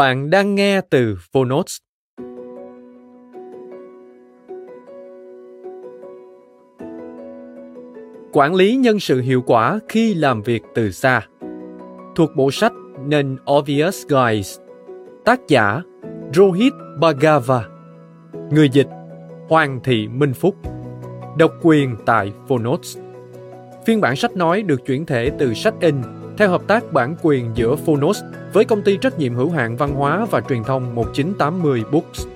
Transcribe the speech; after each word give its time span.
Bạn 0.00 0.30
đang 0.30 0.54
nghe 0.54 0.80
từ 0.90 1.16
Phonotes. 1.32 1.76
Quản 8.32 8.54
lý 8.54 8.76
nhân 8.76 9.00
sự 9.00 9.20
hiệu 9.20 9.42
quả 9.46 9.78
khi 9.88 10.14
làm 10.14 10.42
việc 10.42 10.62
từ 10.74 10.90
xa. 10.90 11.26
Thuộc 12.16 12.30
bộ 12.36 12.50
sách 12.50 12.72
Nên 13.06 13.36
Obvious 13.52 14.06
Guys. 14.06 14.58
Tác 15.24 15.40
giả 15.48 15.82
Rohit 16.34 16.72
Bhagava. 17.00 17.64
Người 18.50 18.68
dịch 18.68 18.88
Hoàng 19.48 19.80
Thị 19.84 20.08
Minh 20.08 20.34
Phúc. 20.34 20.54
Độc 21.38 21.52
quyền 21.62 21.96
tại 22.06 22.32
Phonotes. 22.48 22.98
Phiên 23.86 24.00
bản 24.00 24.16
sách 24.16 24.36
nói 24.36 24.62
được 24.62 24.86
chuyển 24.86 25.06
thể 25.06 25.30
từ 25.38 25.54
sách 25.54 25.74
in 25.80 25.94
theo 26.36 26.48
hợp 26.48 26.62
tác 26.66 26.92
bản 26.92 27.16
quyền 27.22 27.50
giữa 27.54 27.76
Phonos 27.76 28.22
với 28.52 28.64
công 28.64 28.82
ty 28.82 28.96
trách 28.96 29.18
nhiệm 29.18 29.34
hữu 29.34 29.50
hạn 29.50 29.76
văn 29.76 29.94
hóa 29.94 30.26
và 30.30 30.40
truyền 30.40 30.64
thông 30.64 30.94
1980 30.94 31.82
Books. 31.92 32.26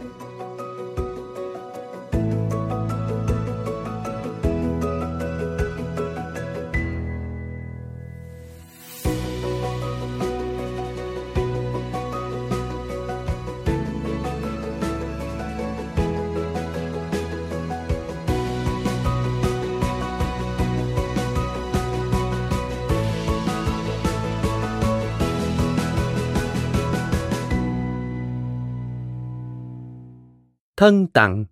Thân 30.85 31.07
tặng 31.07 31.45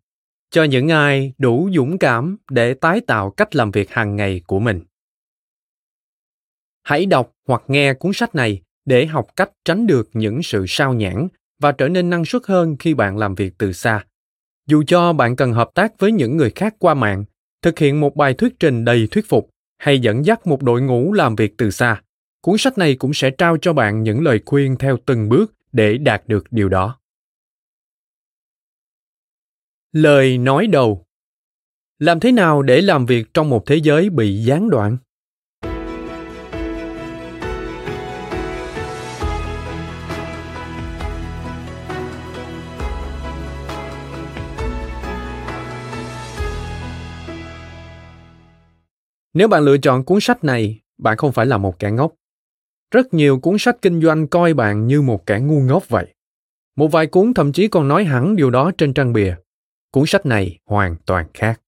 cho 0.50 0.64
những 0.64 0.88
ai 0.88 1.32
đủ 1.38 1.70
dũng 1.74 1.98
cảm 1.98 2.36
để 2.50 2.74
tái 2.74 3.00
tạo 3.06 3.30
cách 3.30 3.56
làm 3.56 3.70
việc 3.70 3.90
hàng 3.90 4.16
ngày 4.16 4.42
của 4.46 4.60
mình. 4.60 4.80
Hãy 6.82 7.06
đọc 7.06 7.32
hoặc 7.48 7.62
nghe 7.66 7.94
cuốn 7.94 8.12
sách 8.12 8.34
này 8.34 8.62
để 8.84 9.06
học 9.06 9.26
cách 9.36 9.50
tránh 9.64 9.86
được 9.86 10.10
những 10.12 10.42
sự 10.42 10.64
sao 10.68 10.94
nhãng 10.94 11.28
và 11.60 11.72
trở 11.72 11.88
nên 11.88 12.10
năng 12.10 12.24
suất 12.24 12.42
hơn 12.46 12.76
khi 12.78 12.94
bạn 12.94 13.18
làm 13.18 13.34
việc 13.34 13.54
từ 13.58 13.72
xa. 13.72 14.04
Dù 14.66 14.82
cho 14.86 15.12
bạn 15.12 15.36
cần 15.36 15.52
hợp 15.52 15.70
tác 15.74 15.98
với 15.98 16.12
những 16.12 16.36
người 16.36 16.50
khác 16.50 16.74
qua 16.78 16.94
mạng, 16.94 17.24
thực 17.62 17.78
hiện 17.78 18.00
một 18.00 18.16
bài 18.16 18.34
thuyết 18.34 18.54
trình 18.60 18.84
đầy 18.84 19.08
thuyết 19.10 19.28
phục 19.28 19.50
hay 19.78 19.98
dẫn 19.98 20.26
dắt 20.26 20.46
một 20.46 20.62
đội 20.62 20.82
ngũ 20.82 21.12
làm 21.12 21.36
việc 21.36 21.54
từ 21.58 21.70
xa, 21.70 22.02
cuốn 22.42 22.58
sách 22.58 22.78
này 22.78 22.94
cũng 22.94 23.14
sẽ 23.14 23.30
trao 23.30 23.56
cho 23.62 23.72
bạn 23.72 24.02
những 24.02 24.22
lời 24.22 24.40
khuyên 24.46 24.76
theo 24.78 24.96
từng 25.06 25.28
bước 25.28 25.52
để 25.72 25.98
đạt 25.98 26.22
được 26.28 26.44
điều 26.50 26.68
đó. 26.68 27.01
Lời 29.92 30.38
nói 30.38 30.66
đầu 30.66 31.04
Làm 31.98 32.20
thế 32.20 32.32
nào 32.32 32.62
để 32.62 32.80
làm 32.80 33.06
việc 33.06 33.34
trong 33.34 33.50
một 33.50 33.66
thế 33.66 33.76
giới 33.76 34.10
bị 34.10 34.36
gián 34.44 34.70
đoạn? 34.70 34.96
Nếu 49.34 49.48
bạn 49.48 49.64
lựa 49.64 49.78
chọn 49.78 50.04
cuốn 50.04 50.20
sách 50.20 50.44
này, 50.44 50.80
bạn 50.98 51.16
không 51.16 51.32
phải 51.32 51.46
là 51.46 51.58
một 51.58 51.78
kẻ 51.78 51.90
ngốc. 51.90 52.14
Rất 52.90 53.14
nhiều 53.14 53.38
cuốn 53.38 53.56
sách 53.58 53.76
kinh 53.82 54.02
doanh 54.02 54.28
coi 54.28 54.54
bạn 54.54 54.86
như 54.86 55.02
một 55.02 55.26
kẻ 55.26 55.40
ngu 55.40 55.60
ngốc 55.60 55.88
vậy. 55.88 56.14
Một 56.76 56.88
vài 56.88 57.06
cuốn 57.06 57.34
thậm 57.34 57.52
chí 57.52 57.68
còn 57.68 57.88
nói 57.88 58.04
hẳn 58.04 58.36
điều 58.36 58.50
đó 58.50 58.70
trên 58.78 58.94
trang 58.94 59.12
bìa. 59.12 59.34
Cuốn 59.92 60.06
sách 60.06 60.26
này 60.26 60.58
hoàn 60.66 60.96
toàn 61.06 61.26
khác. 61.34 61.60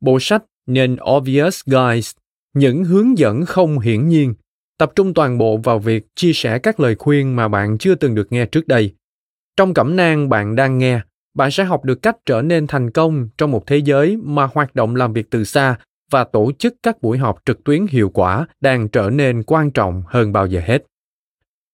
Bộ 0.00 0.18
sách 0.20 0.44
nên 0.66 0.96
Obvious 1.16 1.62
Guides" 1.66 2.14
những 2.54 2.84
hướng 2.84 3.18
dẫn 3.18 3.44
không 3.44 3.78
hiển 3.78 4.08
nhiên, 4.08 4.34
tập 4.78 4.92
trung 4.96 5.14
toàn 5.14 5.38
bộ 5.38 5.56
vào 5.56 5.78
việc 5.78 6.06
chia 6.14 6.32
sẻ 6.32 6.58
các 6.58 6.80
lời 6.80 6.94
khuyên 6.94 7.36
mà 7.36 7.48
bạn 7.48 7.78
chưa 7.78 7.94
từng 7.94 8.14
được 8.14 8.32
nghe 8.32 8.46
trước 8.46 8.68
đây. 8.68 8.94
Trong 9.56 9.74
cẩm 9.74 9.96
nang 9.96 10.28
bạn 10.28 10.56
đang 10.56 10.78
nghe, 10.78 11.00
bạn 11.34 11.50
sẽ 11.50 11.64
học 11.64 11.84
được 11.84 12.02
cách 12.02 12.16
trở 12.26 12.42
nên 12.42 12.66
thành 12.66 12.90
công 12.90 13.28
trong 13.38 13.50
một 13.50 13.66
thế 13.66 13.76
giới 13.76 14.16
mà 14.16 14.48
hoạt 14.54 14.74
động 14.74 14.96
làm 14.96 15.12
việc 15.12 15.30
từ 15.30 15.44
xa 15.44 15.78
và 16.10 16.24
tổ 16.24 16.52
chức 16.58 16.74
các 16.82 17.02
buổi 17.02 17.18
họp 17.18 17.38
trực 17.46 17.64
tuyến 17.64 17.86
hiệu 17.86 18.10
quả 18.14 18.46
đang 18.60 18.88
trở 18.88 19.10
nên 19.10 19.42
quan 19.42 19.70
trọng 19.70 20.02
hơn 20.06 20.32
bao 20.32 20.46
giờ 20.46 20.60
hết. 20.64 20.84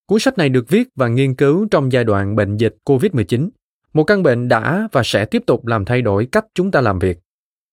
Cuốn 0.07 0.21
sách 0.21 0.39
này 0.39 0.49
được 0.49 0.69
viết 0.69 0.89
và 0.95 1.09
nghiên 1.09 1.35
cứu 1.35 1.67
trong 1.71 1.93
giai 1.93 2.05
đoạn 2.05 2.37
bệnh 2.37 2.57
dịch 2.57 2.77
COVID-19 2.85 3.49
một 3.97 4.05
căn 4.05 4.23
bệnh 4.23 4.49
đã 4.49 4.89
và 4.93 5.03
sẽ 5.05 5.25
tiếp 5.25 5.43
tục 5.47 5.67
làm 5.67 5.85
thay 5.85 6.03
đổi 6.03 6.27
cách 6.33 6.47
chúng 6.55 6.71
ta 6.71 6.81
làm 6.81 6.99
việc. 6.99 7.19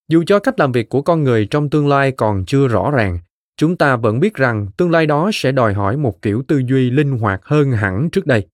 Dù 0.09 0.23
cho 0.27 0.39
cách 0.39 0.59
làm 0.59 0.71
việc 0.71 0.89
của 0.89 1.01
con 1.01 1.23
người 1.23 1.45
trong 1.45 1.69
tương 1.69 1.87
lai 1.87 2.11
còn 2.11 2.45
chưa 2.45 2.67
rõ 2.67 2.91
ràng, 2.91 3.19
chúng 3.57 3.77
ta 3.77 3.95
vẫn 3.95 4.19
biết 4.19 4.33
rằng 4.33 4.67
tương 4.77 4.91
lai 4.91 5.05
đó 5.05 5.31
sẽ 5.33 5.51
đòi 5.51 5.73
hỏi 5.73 5.97
một 5.97 6.21
kiểu 6.21 6.43
tư 6.47 6.61
duy 6.67 6.89
linh 6.89 7.17
hoạt 7.17 7.41
hơn 7.45 7.71
hẳn 7.71 8.09
trước 8.09 8.25
đây. 8.25 8.47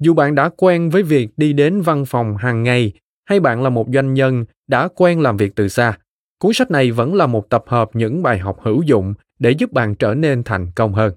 Dù 0.00 0.14
bạn 0.14 0.34
đã 0.34 0.50
quen 0.56 0.90
với 0.90 1.02
việc 1.02 1.28
đi 1.36 1.52
đến 1.52 1.80
văn 1.80 2.04
phòng 2.04 2.36
hàng 2.36 2.62
ngày, 2.62 2.92
hay 3.24 3.40
bạn 3.40 3.62
là 3.62 3.70
một 3.70 3.86
doanh 3.94 4.14
nhân 4.14 4.44
đã 4.68 4.88
quen 4.94 5.20
làm 5.20 5.36
việc 5.36 5.52
từ 5.54 5.68
xa, 5.68 5.98
cuốn 6.38 6.52
sách 6.52 6.70
này 6.70 6.90
vẫn 6.90 7.14
là 7.14 7.26
một 7.26 7.50
tập 7.50 7.64
hợp 7.66 7.90
những 7.92 8.22
bài 8.22 8.38
học 8.38 8.58
hữu 8.62 8.82
dụng 8.82 9.14
để 9.38 9.50
giúp 9.50 9.72
bạn 9.72 9.94
trở 9.94 10.14
nên 10.14 10.42
thành 10.42 10.70
công 10.74 10.94
hơn. 10.94 11.12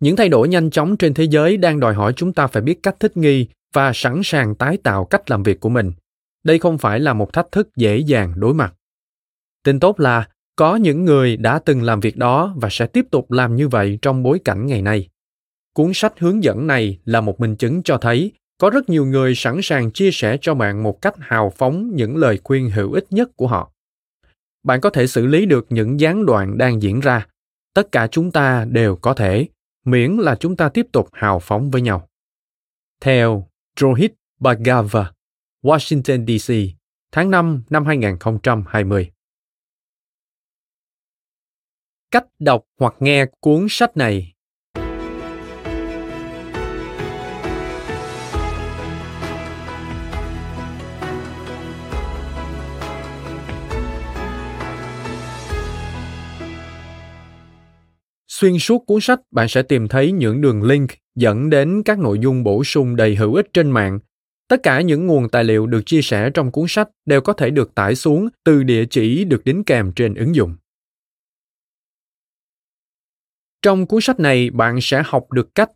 Những 0.00 0.16
thay 0.16 0.28
đổi 0.28 0.48
nhanh 0.48 0.70
chóng 0.70 0.96
trên 0.96 1.14
thế 1.14 1.24
giới 1.24 1.56
đang 1.56 1.80
đòi 1.80 1.94
hỏi 1.94 2.12
chúng 2.16 2.32
ta 2.32 2.46
phải 2.46 2.62
biết 2.62 2.82
cách 2.82 2.96
thích 3.00 3.16
nghi 3.16 3.48
và 3.74 3.92
sẵn 3.94 4.20
sàng 4.24 4.54
tái 4.54 4.76
tạo 4.76 5.04
cách 5.04 5.30
làm 5.30 5.42
việc 5.42 5.60
của 5.60 5.68
mình. 5.68 5.92
Đây 6.44 6.58
không 6.58 6.78
phải 6.78 7.00
là 7.00 7.12
một 7.12 7.32
thách 7.32 7.52
thức 7.52 7.76
dễ 7.76 7.98
dàng 7.98 8.32
đối 8.36 8.54
mặt. 8.54 8.74
Tin 9.64 9.80
tốt 9.80 10.00
là, 10.00 10.28
có 10.56 10.76
những 10.76 11.04
người 11.04 11.36
đã 11.36 11.58
từng 11.58 11.82
làm 11.82 12.00
việc 12.00 12.16
đó 12.16 12.54
và 12.56 12.68
sẽ 12.70 12.86
tiếp 12.86 13.06
tục 13.10 13.32
làm 13.32 13.56
như 13.56 13.68
vậy 13.68 13.98
trong 14.02 14.22
bối 14.22 14.40
cảnh 14.44 14.66
ngày 14.66 14.82
nay. 14.82 15.08
Cuốn 15.72 15.90
sách 15.94 16.18
hướng 16.18 16.44
dẫn 16.44 16.66
này 16.66 16.98
là 17.04 17.20
một 17.20 17.40
minh 17.40 17.56
chứng 17.56 17.82
cho 17.82 17.98
thấy, 17.98 18.32
có 18.58 18.70
rất 18.70 18.88
nhiều 18.88 19.06
người 19.06 19.34
sẵn 19.34 19.60
sàng 19.62 19.90
chia 19.90 20.10
sẻ 20.10 20.38
cho 20.40 20.54
bạn 20.54 20.82
một 20.82 21.02
cách 21.02 21.14
hào 21.18 21.52
phóng 21.56 21.90
những 21.94 22.16
lời 22.16 22.40
khuyên 22.44 22.70
hữu 22.70 22.92
ích 22.92 23.06
nhất 23.10 23.28
của 23.36 23.46
họ. 23.46 23.72
Bạn 24.62 24.80
có 24.80 24.90
thể 24.90 25.06
xử 25.06 25.26
lý 25.26 25.46
được 25.46 25.66
những 25.70 26.00
gián 26.00 26.26
đoạn 26.26 26.58
đang 26.58 26.82
diễn 26.82 27.00
ra. 27.00 27.26
Tất 27.74 27.92
cả 27.92 28.06
chúng 28.06 28.30
ta 28.30 28.64
đều 28.64 28.96
có 28.96 29.14
thể, 29.14 29.46
miễn 29.84 30.16
là 30.16 30.36
chúng 30.40 30.56
ta 30.56 30.68
tiếp 30.68 30.86
tục 30.92 31.08
hào 31.12 31.38
phóng 31.38 31.70
với 31.70 31.82
nhau. 31.82 32.08
Theo 33.00 33.46
Rohit 33.80 34.12
Bhagava, 34.40 35.12
Washington 35.62 36.26
DC, 36.26 36.54
tháng 37.12 37.30
5 37.30 37.62
năm 37.70 37.86
2020. 37.86 39.10
Cách 42.10 42.26
đọc 42.38 42.64
hoặc 42.78 42.94
nghe 43.00 43.26
cuốn 43.40 43.66
sách 43.70 43.96
này 43.96 44.34
Xuyên 58.40 58.58
suốt 58.58 58.86
cuốn 58.86 59.00
sách, 59.00 59.20
bạn 59.30 59.48
sẽ 59.48 59.62
tìm 59.62 59.88
thấy 59.88 60.12
những 60.12 60.40
đường 60.40 60.62
link 60.62 60.90
dẫn 61.14 61.50
đến 61.50 61.82
các 61.84 61.98
nội 61.98 62.18
dung 62.18 62.44
bổ 62.44 62.64
sung 62.64 62.96
đầy 62.96 63.16
hữu 63.16 63.34
ích 63.34 63.46
trên 63.52 63.70
mạng. 63.70 63.98
Tất 64.48 64.56
cả 64.62 64.80
những 64.80 65.06
nguồn 65.06 65.28
tài 65.28 65.44
liệu 65.44 65.66
được 65.66 65.82
chia 65.86 66.02
sẻ 66.02 66.30
trong 66.34 66.50
cuốn 66.52 66.64
sách 66.68 66.88
đều 67.06 67.20
có 67.20 67.32
thể 67.32 67.50
được 67.50 67.74
tải 67.74 67.94
xuống 67.94 68.28
từ 68.44 68.62
địa 68.62 68.84
chỉ 68.90 69.24
được 69.24 69.44
đính 69.44 69.64
kèm 69.64 69.92
trên 69.96 70.14
ứng 70.14 70.34
dụng. 70.34 70.56
Trong 73.62 73.86
cuốn 73.86 74.00
sách 74.00 74.20
này, 74.20 74.50
bạn 74.50 74.78
sẽ 74.80 75.02
học 75.06 75.32
được 75.32 75.54
cách 75.54 75.70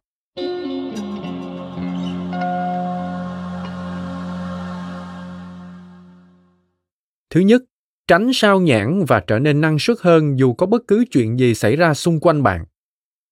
Thứ 7.31 7.41
nhất, 7.41 7.63
tránh 8.07 8.31
sao 8.35 8.61
nhãn 8.61 9.05
và 9.05 9.21
trở 9.27 9.39
nên 9.39 9.61
năng 9.61 9.79
suất 9.79 9.97
hơn 10.01 10.39
dù 10.39 10.55
có 10.55 10.67
bất 10.67 10.83
cứ 10.87 11.05
chuyện 11.11 11.39
gì 11.39 11.55
xảy 11.55 11.77
ra 11.77 11.95
xung 11.95 12.21
quanh 12.21 12.43
bạn. 12.43 12.65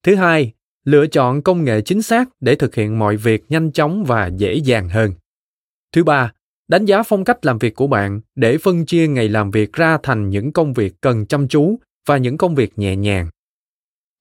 Thứ 0.02 0.14
hai, 0.14 0.52
lựa 0.84 1.06
chọn 1.06 1.42
công 1.42 1.64
nghệ 1.64 1.80
chính 1.80 2.02
xác 2.02 2.28
để 2.40 2.54
thực 2.54 2.74
hiện 2.74 2.98
mọi 2.98 3.16
việc 3.16 3.44
nhanh 3.48 3.72
chóng 3.72 4.04
và 4.04 4.26
dễ 4.26 4.54
dàng 4.54 4.88
hơn. 4.88 5.12
Thứ 5.92 6.04
ba, 6.04 6.32
đánh 6.68 6.84
giá 6.84 7.02
phong 7.02 7.24
cách 7.24 7.46
làm 7.46 7.58
việc 7.58 7.74
của 7.74 7.86
bạn 7.86 8.20
để 8.34 8.58
phân 8.58 8.86
chia 8.86 9.08
ngày 9.08 9.28
làm 9.28 9.50
việc 9.50 9.72
ra 9.72 9.98
thành 10.02 10.30
những 10.30 10.52
công 10.52 10.72
việc 10.72 10.94
cần 11.00 11.26
chăm 11.26 11.48
chú 11.48 11.78
và 12.06 12.16
những 12.16 12.38
công 12.38 12.54
việc 12.54 12.78
nhẹ 12.78 12.96
nhàng. 12.96 13.28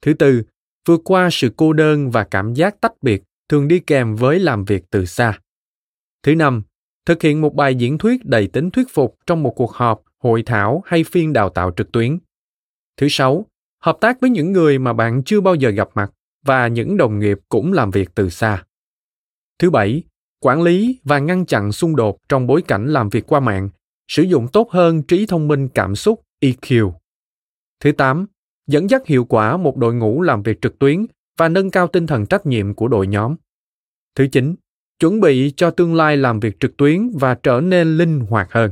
Thứ 0.02 0.14
tư, 0.14 0.44
vượt 0.88 1.02
qua 1.04 1.30
sự 1.32 1.50
cô 1.58 1.74
đơn 1.74 2.12
và 2.12 2.24
cảm 2.24 2.54
giác 2.54 2.82
tách 2.82 2.94
biệt 3.02 3.24
thường 3.50 3.68
đi 3.68 3.80
kèm 3.80 4.16
với 4.16 4.40
làm 4.40 4.66
việc 4.66 4.84
từ 4.90 5.06
xa. 5.06 5.40
Thứ 6.24 6.36
năm, 6.36 6.62
thực 7.06 7.22
hiện 7.22 7.42
một 7.42 7.56
bài 7.56 7.76
diễn 7.76 7.98
thuyết 7.98 8.26
đầy 8.26 8.48
tính 8.48 8.72
thuyết 8.72 8.88
phục 8.94 9.18
trong 9.26 9.44
một 9.44 9.54
cuộc 9.56 9.72
họp, 9.72 10.02
hội 10.24 10.44
thảo 10.46 10.84
hay 10.86 11.04
phiên 11.04 11.34
đào 11.34 11.50
tạo 11.50 11.72
trực 11.78 11.92
tuyến. 11.92 12.20
Thứ 12.98 13.08
sáu, 13.10 13.46
hợp 13.82 13.98
tác 14.02 14.22
với 14.22 14.30
những 14.30 14.52
người 14.52 14.80
mà 14.80 14.94
bạn 14.94 15.24
chưa 15.24 15.42
bao 15.42 15.56
giờ 15.56 15.70
gặp 15.70 15.90
mặt 15.96 16.12
và 16.46 16.68
những 16.68 16.98
đồng 16.98 17.20
nghiệp 17.20 17.40
cũng 17.50 17.74
làm 17.74 17.92
việc 17.92 18.10
từ 18.16 18.30
xa. 18.30 18.64
Thứ 19.60 19.70
bảy, 19.70 20.04
quản 20.40 20.62
lý 20.62 21.00
và 21.04 21.20
ngăn 21.20 21.46
chặn 21.46 21.72
xung 21.72 21.96
đột 21.96 22.18
trong 22.30 22.48
bối 22.48 22.62
cảnh 22.62 22.88
làm 22.88 23.10
việc 23.10 23.28
qua 23.28 23.40
mạng, 23.40 23.70
sử 24.08 24.24
dụng 24.24 24.48
tốt 24.48 24.72
hơn 24.72 25.04
trí 25.04 25.26
thông 25.26 25.48
minh 25.48 25.70
cảm 25.70 25.96
xúc 25.96 26.22
EQ. 26.42 26.92
Thứ 27.80 27.92
tám, 27.92 28.26
dẫn 28.68 28.90
dắt 28.90 29.08
hiệu 29.08 29.26
quả 29.26 29.58
một 29.58 29.78
đội 29.78 29.94
ngũ 29.94 30.22
làm 30.22 30.44
việc 30.44 30.62
trực 30.62 30.80
tuyến 30.80 31.06
và 31.38 31.50
nâng 31.50 31.72
cao 31.72 31.88
tinh 31.88 32.08
thần 32.08 32.26
trách 32.26 32.46
nhiệm 32.46 32.74
của 32.74 32.88
đội 32.88 33.08
nhóm. 33.08 33.36
Thứ 34.16 34.28
chín, 34.32 34.56
chuẩn 35.00 35.20
bị 35.20 35.54
cho 35.58 35.72
tương 35.72 35.96
lai 35.96 36.18
làm 36.18 36.40
việc 36.40 36.60
trực 36.60 36.78
tuyến 36.78 37.10
và 37.20 37.36
trở 37.36 37.62
nên 37.62 37.98
linh 37.98 38.20
hoạt 38.20 38.52
hơn. 38.52 38.72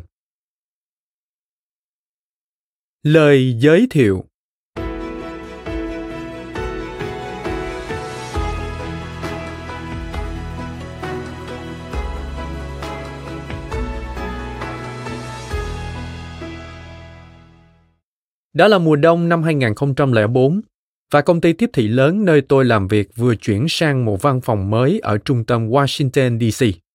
Lời 3.07 3.55
giới 3.59 3.87
thiệu 3.89 4.23
Đó 18.53 18.67
là 18.67 18.77
mùa 18.77 18.95
đông 18.95 19.29
năm 19.29 19.43
2004 19.43 20.61
và 21.11 21.21
công 21.21 21.41
ty 21.41 21.53
tiếp 21.53 21.69
thị 21.73 21.87
lớn 21.87 22.25
nơi 22.25 22.41
tôi 22.41 22.65
làm 22.65 22.87
việc 22.87 23.09
vừa 23.15 23.35
chuyển 23.35 23.65
sang 23.69 24.05
một 24.05 24.21
văn 24.21 24.41
phòng 24.41 24.69
mới 24.69 24.99
ở 24.99 25.17
trung 25.17 25.43
tâm 25.45 25.69
Washington 25.69 26.51
DC. 26.51 26.86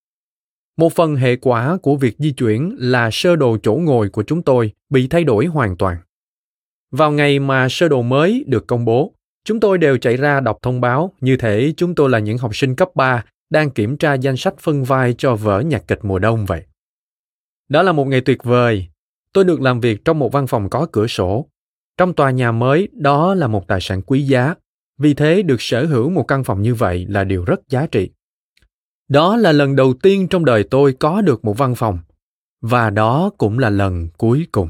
Một 0.76 0.92
phần 0.92 1.16
hệ 1.16 1.36
quả 1.36 1.76
của 1.82 1.96
việc 1.96 2.16
di 2.18 2.32
chuyển 2.32 2.76
là 2.78 3.08
sơ 3.12 3.36
đồ 3.36 3.56
chỗ 3.62 3.74
ngồi 3.74 4.08
của 4.08 4.22
chúng 4.22 4.42
tôi 4.42 4.72
bị 4.90 5.08
thay 5.08 5.24
đổi 5.24 5.46
hoàn 5.46 5.76
toàn. 5.76 5.96
Vào 6.90 7.12
ngày 7.12 7.38
mà 7.38 7.68
sơ 7.70 7.88
đồ 7.88 8.02
mới 8.02 8.44
được 8.46 8.66
công 8.66 8.84
bố, 8.84 9.14
chúng 9.44 9.60
tôi 9.60 9.78
đều 9.78 9.98
chạy 9.98 10.16
ra 10.16 10.40
đọc 10.40 10.58
thông 10.62 10.80
báo 10.80 11.12
như 11.20 11.36
thể 11.36 11.72
chúng 11.76 11.94
tôi 11.94 12.10
là 12.10 12.18
những 12.18 12.38
học 12.38 12.56
sinh 12.56 12.76
cấp 12.76 12.88
3 12.94 13.24
đang 13.50 13.70
kiểm 13.70 13.96
tra 13.96 14.14
danh 14.14 14.36
sách 14.36 14.54
phân 14.58 14.84
vai 14.84 15.14
cho 15.18 15.36
vở 15.36 15.60
nhạc 15.60 15.88
kịch 15.88 16.00
mùa 16.02 16.18
đông 16.18 16.46
vậy. 16.46 16.62
Đó 17.68 17.82
là 17.82 17.92
một 17.92 18.04
ngày 18.04 18.20
tuyệt 18.20 18.44
vời. 18.44 18.88
Tôi 19.32 19.44
được 19.44 19.60
làm 19.60 19.80
việc 19.80 20.04
trong 20.04 20.18
một 20.18 20.32
văn 20.32 20.46
phòng 20.46 20.70
có 20.70 20.86
cửa 20.92 21.06
sổ 21.06 21.48
trong 21.96 22.14
tòa 22.14 22.30
nhà 22.30 22.52
mới, 22.52 22.88
đó 22.92 23.34
là 23.34 23.46
một 23.46 23.68
tài 23.68 23.80
sản 23.80 24.02
quý 24.02 24.22
giá, 24.22 24.54
vì 24.98 25.14
thế 25.14 25.42
được 25.42 25.62
sở 25.62 25.86
hữu 25.86 26.10
một 26.10 26.22
căn 26.28 26.44
phòng 26.44 26.62
như 26.62 26.74
vậy 26.74 27.06
là 27.08 27.24
điều 27.24 27.44
rất 27.44 27.60
giá 27.68 27.86
trị. 27.86 28.10
Đó 29.08 29.36
là 29.36 29.52
lần 29.52 29.76
đầu 29.76 29.94
tiên 30.02 30.28
trong 30.28 30.44
đời 30.44 30.64
tôi 30.70 30.92
có 30.92 31.20
được 31.20 31.44
một 31.44 31.58
văn 31.58 31.74
phòng, 31.74 31.98
và 32.60 32.90
đó 32.90 33.30
cũng 33.38 33.58
là 33.58 33.70
lần 33.70 34.08
cuối 34.18 34.46
cùng. 34.52 34.68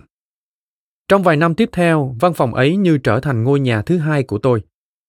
Trong 1.08 1.22
vài 1.22 1.36
năm 1.36 1.54
tiếp 1.54 1.68
theo, 1.72 2.16
văn 2.20 2.34
phòng 2.34 2.54
ấy 2.54 2.76
như 2.76 2.98
trở 2.98 3.20
thành 3.20 3.44
ngôi 3.44 3.60
nhà 3.60 3.82
thứ 3.82 3.98
hai 3.98 4.22
của 4.22 4.38
tôi. 4.38 4.62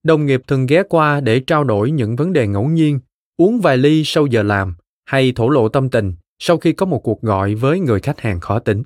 Đồng 0.04 0.26
nghiệp 0.26 0.42
thường 0.48 0.66
ghé 0.66 0.84
qua 0.90 1.22
để 1.22 1.40
trao 1.40 1.64
đổi 1.64 1.92
những 1.92 2.16
vấn 2.16 2.34
đề 2.34 2.48
ngẫu 2.48 2.68
nhiên, 2.68 3.00
uống 3.38 3.60
vài 3.60 3.78
ly 3.78 4.04
sau 4.06 4.26
giờ 4.26 4.44
làm 4.44 4.76
hay 5.06 5.32
thổ 5.36 5.50
lộ 5.50 5.70
tâm 5.70 5.90
tình 5.90 6.14
sau 6.40 6.58
khi 6.58 6.74
có 6.74 6.86
một 6.86 7.00
cuộc 7.00 7.22
gọi 7.22 7.56
với 7.56 7.80
người 7.80 8.00
khách 8.00 8.20
hàng 8.20 8.40
khó 8.40 8.60
tính. 8.60 8.84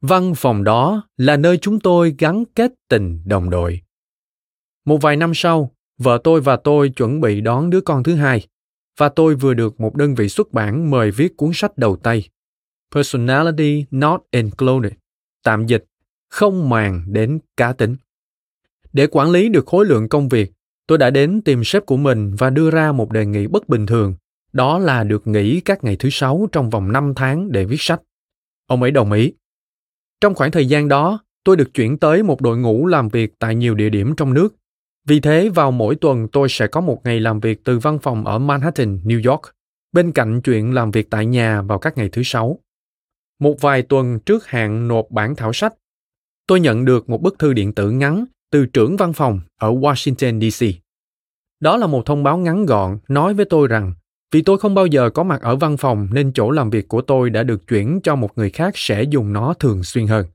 Văn 0.00 0.32
phòng 0.36 0.64
đó 0.64 1.08
là 1.16 1.36
nơi 1.36 1.58
chúng 1.58 1.80
tôi 1.80 2.14
gắn 2.18 2.44
kết 2.54 2.72
tình 2.88 3.22
đồng 3.24 3.50
đội. 3.50 3.80
Một 4.84 4.98
vài 5.02 5.16
năm 5.16 5.34
sau, 5.34 5.72
vợ 5.98 6.20
tôi 6.24 6.40
và 6.40 6.56
tôi 6.56 6.88
chuẩn 6.88 7.20
bị 7.20 7.40
đón 7.40 7.70
đứa 7.70 7.80
con 7.80 8.02
thứ 8.02 8.14
hai, 8.14 8.46
và 8.98 9.08
tôi 9.08 9.34
vừa 9.34 9.54
được 9.54 9.80
một 9.80 9.94
đơn 9.94 10.14
vị 10.14 10.28
xuất 10.28 10.52
bản 10.52 10.90
mời 10.90 11.10
viết 11.10 11.36
cuốn 11.36 11.50
sách 11.54 11.78
đầu 11.78 11.96
tay. 11.96 12.28
Personality 12.94 13.84
Not 13.90 14.22
Included, 14.30 14.92
tạm 15.44 15.66
dịch, 15.66 15.84
không 16.28 16.68
màng 16.68 17.04
đến 17.06 17.38
cá 17.56 17.72
tính. 17.72 17.96
Để 18.92 19.06
quản 19.06 19.30
lý 19.30 19.48
được 19.48 19.66
khối 19.66 19.86
lượng 19.86 20.08
công 20.08 20.28
việc, 20.28 20.52
tôi 20.86 20.98
đã 20.98 21.10
đến 21.10 21.42
tìm 21.44 21.64
sếp 21.64 21.86
của 21.86 21.96
mình 21.96 22.34
và 22.34 22.50
đưa 22.50 22.70
ra 22.70 22.92
một 22.92 23.10
đề 23.12 23.26
nghị 23.26 23.46
bất 23.46 23.68
bình 23.68 23.86
thường, 23.86 24.14
đó 24.52 24.78
là 24.78 25.04
được 25.04 25.26
nghỉ 25.26 25.60
các 25.60 25.84
ngày 25.84 25.96
thứ 25.96 26.08
sáu 26.12 26.48
trong 26.52 26.70
vòng 26.70 26.92
5 26.92 27.12
tháng 27.16 27.52
để 27.52 27.64
viết 27.64 27.80
sách. 27.80 28.00
Ông 28.66 28.82
ấy 28.82 28.90
đồng 28.90 29.12
ý. 29.12 29.32
Trong 30.20 30.34
khoảng 30.34 30.50
thời 30.50 30.66
gian 30.66 30.88
đó, 30.88 31.20
tôi 31.44 31.56
được 31.56 31.74
chuyển 31.74 31.98
tới 31.98 32.22
một 32.22 32.40
đội 32.40 32.58
ngũ 32.58 32.86
làm 32.86 33.08
việc 33.08 33.32
tại 33.38 33.54
nhiều 33.54 33.74
địa 33.74 33.88
điểm 33.88 34.14
trong 34.16 34.34
nước. 34.34 34.54
Vì 35.08 35.20
thế, 35.20 35.48
vào 35.48 35.70
mỗi 35.70 35.96
tuần 35.96 36.28
tôi 36.28 36.48
sẽ 36.48 36.66
có 36.66 36.80
một 36.80 37.00
ngày 37.04 37.20
làm 37.20 37.40
việc 37.40 37.64
từ 37.64 37.78
văn 37.78 37.98
phòng 37.98 38.24
ở 38.24 38.38
Manhattan, 38.38 38.98
New 39.04 39.30
York, 39.30 39.42
bên 39.92 40.12
cạnh 40.12 40.40
chuyện 40.40 40.74
làm 40.74 40.90
việc 40.90 41.10
tại 41.10 41.26
nhà 41.26 41.62
vào 41.62 41.78
các 41.78 41.96
ngày 41.98 42.08
thứ 42.08 42.22
sáu. 42.24 42.58
Một 43.40 43.60
vài 43.60 43.82
tuần 43.82 44.20
trước 44.20 44.46
hạn 44.46 44.88
nộp 44.88 45.06
bản 45.10 45.36
thảo 45.36 45.52
sách, 45.52 45.74
tôi 46.46 46.60
nhận 46.60 46.84
được 46.84 47.08
một 47.08 47.22
bức 47.22 47.38
thư 47.38 47.52
điện 47.52 47.72
tử 47.72 47.90
ngắn 47.90 48.24
từ 48.50 48.66
trưởng 48.66 48.96
văn 48.96 49.12
phòng 49.12 49.40
ở 49.58 49.72
Washington, 49.72 50.40
D.C. 50.40 50.82
Đó 51.60 51.76
là 51.76 51.86
một 51.86 52.06
thông 52.06 52.22
báo 52.22 52.38
ngắn 52.38 52.66
gọn 52.66 52.98
nói 53.08 53.34
với 53.34 53.44
tôi 53.44 53.68
rằng 53.68 53.92
vì 54.32 54.42
tôi 54.42 54.58
không 54.58 54.74
bao 54.74 54.86
giờ 54.86 55.10
có 55.10 55.22
mặt 55.22 55.42
ở 55.42 55.56
văn 55.56 55.76
phòng 55.76 56.08
nên 56.12 56.32
chỗ 56.32 56.50
làm 56.50 56.70
việc 56.70 56.88
của 56.88 57.02
tôi 57.02 57.30
đã 57.30 57.42
được 57.42 57.66
chuyển 57.66 58.00
cho 58.02 58.16
một 58.16 58.38
người 58.38 58.50
khác 58.50 58.72
sẽ 58.76 59.02
dùng 59.02 59.32
nó 59.32 59.54
thường 59.54 59.84
xuyên 59.84 60.06
hơn. 60.06 60.26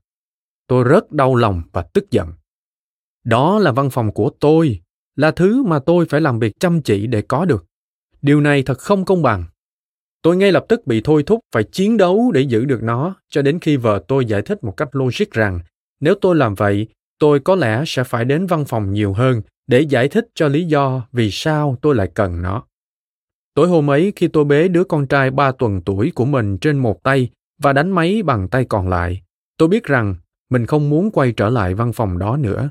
Tôi 0.66 0.84
rất 0.84 1.12
đau 1.12 1.34
lòng 1.34 1.62
và 1.72 1.82
tức 1.82 2.10
giận. 2.10 2.28
Đó 3.24 3.58
là 3.58 3.72
văn 3.72 3.90
phòng 3.90 4.12
của 4.12 4.30
tôi, 4.40 4.80
là 5.16 5.30
thứ 5.30 5.62
mà 5.62 5.78
tôi 5.78 6.06
phải 6.06 6.20
làm 6.20 6.38
việc 6.38 6.52
chăm 6.60 6.82
chỉ 6.82 7.06
để 7.06 7.22
có 7.22 7.44
được. 7.44 7.66
Điều 8.22 8.40
này 8.40 8.62
thật 8.62 8.78
không 8.78 9.04
công 9.04 9.22
bằng. 9.22 9.44
Tôi 10.22 10.36
ngay 10.36 10.52
lập 10.52 10.64
tức 10.68 10.86
bị 10.86 11.00
thôi 11.04 11.22
thúc 11.26 11.40
phải 11.54 11.64
chiến 11.64 11.96
đấu 11.96 12.30
để 12.34 12.40
giữ 12.40 12.64
được 12.64 12.82
nó 12.82 13.14
cho 13.28 13.42
đến 13.42 13.58
khi 13.60 13.76
vợ 13.76 14.02
tôi 14.08 14.24
giải 14.26 14.42
thích 14.42 14.64
một 14.64 14.76
cách 14.76 14.88
logic 14.92 15.30
rằng 15.30 15.60
nếu 16.00 16.14
tôi 16.20 16.36
làm 16.36 16.54
vậy, 16.54 16.86
tôi 17.18 17.40
có 17.40 17.54
lẽ 17.54 17.82
sẽ 17.86 18.04
phải 18.04 18.24
đến 18.24 18.46
văn 18.46 18.64
phòng 18.64 18.92
nhiều 18.92 19.12
hơn 19.12 19.42
để 19.66 19.80
giải 19.80 20.08
thích 20.08 20.26
cho 20.34 20.48
lý 20.48 20.64
do 20.64 21.06
vì 21.12 21.30
sao 21.30 21.76
tôi 21.82 21.94
lại 21.94 22.08
cần 22.14 22.42
nó. 22.42 22.62
Tối 23.54 23.68
hôm 23.68 23.90
ấy 23.90 24.12
khi 24.16 24.28
tôi 24.28 24.44
bế 24.44 24.68
đứa 24.68 24.84
con 24.84 25.06
trai 25.06 25.30
ba 25.30 25.52
tuần 25.52 25.80
tuổi 25.82 26.12
của 26.14 26.24
mình 26.24 26.58
trên 26.58 26.78
một 26.78 27.02
tay 27.02 27.28
và 27.62 27.72
đánh 27.72 27.90
máy 27.90 28.22
bằng 28.22 28.48
tay 28.48 28.64
còn 28.64 28.88
lại, 28.88 29.22
tôi 29.56 29.68
biết 29.68 29.84
rằng 29.84 30.14
mình 30.50 30.66
không 30.66 30.90
muốn 30.90 31.10
quay 31.10 31.32
trở 31.32 31.50
lại 31.50 31.74
văn 31.74 31.92
phòng 31.92 32.18
đó 32.18 32.36
nữa. 32.36 32.70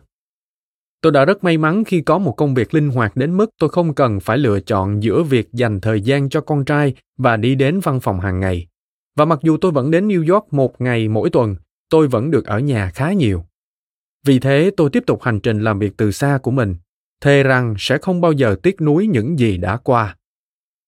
Tôi 1.01 1.11
đã 1.11 1.25
rất 1.25 1.43
may 1.43 1.57
mắn 1.57 1.83
khi 1.83 2.01
có 2.01 2.17
một 2.17 2.31
công 2.31 2.53
việc 2.53 2.73
linh 2.73 2.89
hoạt 2.89 3.15
đến 3.15 3.37
mức 3.37 3.49
tôi 3.59 3.69
không 3.69 3.93
cần 3.93 4.19
phải 4.19 4.37
lựa 4.37 4.59
chọn 4.59 5.03
giữa 5.03 5.23
việc 5.23 5.53
dành 5.53 5.81
thời 5.81 6.01
gian 6.01 6.29
cho 6.29 6.41
con 6.41 6.65
trai 6.65 6.93
và 7.17 7.37
đi 7.37 7.55
đến 7.55 7.79
văn 7.79 7.99
phòng 7.99 8.19
hàng 8.19 8.39
ngày. 8.39 8.67
Và 9.15 9.25
mặc 9.25 9.39
dù 9.43 9.57
tôi 9.57 9.71
vẫn 9.71 9.91
đến 9.91 10.07
New 10.07 10.33
York 10.33 10.53
một 10.53 10.81
ngày 10.81 11.07
mỗi 11.07 11.29
tuần, 11.29 11.55
tôi 11.89 12.07
vẫn 12.07 12.31
được 12.31 12.45
ở 12.45 12.59
nhà 12.59 12.91
khá 12.93 13.13
nhiều. 13.13 13.45
Vì 14.25 14.39
thế 14.39 14.71
tôi 14.77 14.89
tiếp 14.89 15.03
tục 15.07 15.21
hành 15.21 15.39
trình 15.39 15.61
làm 15.61 15.79
việc 15.79 15.97
từ 15.97 16.11
xa 16.11 16.39
của 16.43 16.51
mình, 16.51 16.75
thề 17.21 17.43
rằng 17.43 17.75
sẽ 17.77 17.97
không 17.97 18.21
bao 18.21 18.31
giờ 18.31 18.55
tiếc 18.63 18.81
nuối 18.81 19.07
những 19.07 19.39
gì 19.39 19.57
đã 19.57 19.77
qua 19.77 20.15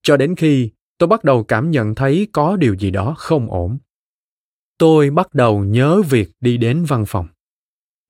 cho 0.04 0.18
đến 0.18 0.36
khi 0.36 0.72
tôi 0.98 1.08
bắt 1.08 1.24
đầu 1.24 1.44
cảm 1.44 1.72
nhận 1.72 1.96
thấy 1.96 2.28
có 2.32 2.56
điều 2.56 2.74
gì 2.74 2.92
đó 2.92 3.16
không 3.18 3.52
ổn. 3.52 3.78
Tôi 4.78 5.10
bắt 5.10 5.34
đầu 5.34 5.64
nhớ 5.64 6.02
việc 6.10 6.32
đi 6.40 6.58
đến 6.58 6.86
văn 6.88 7.06
phòng. 7.08 7.28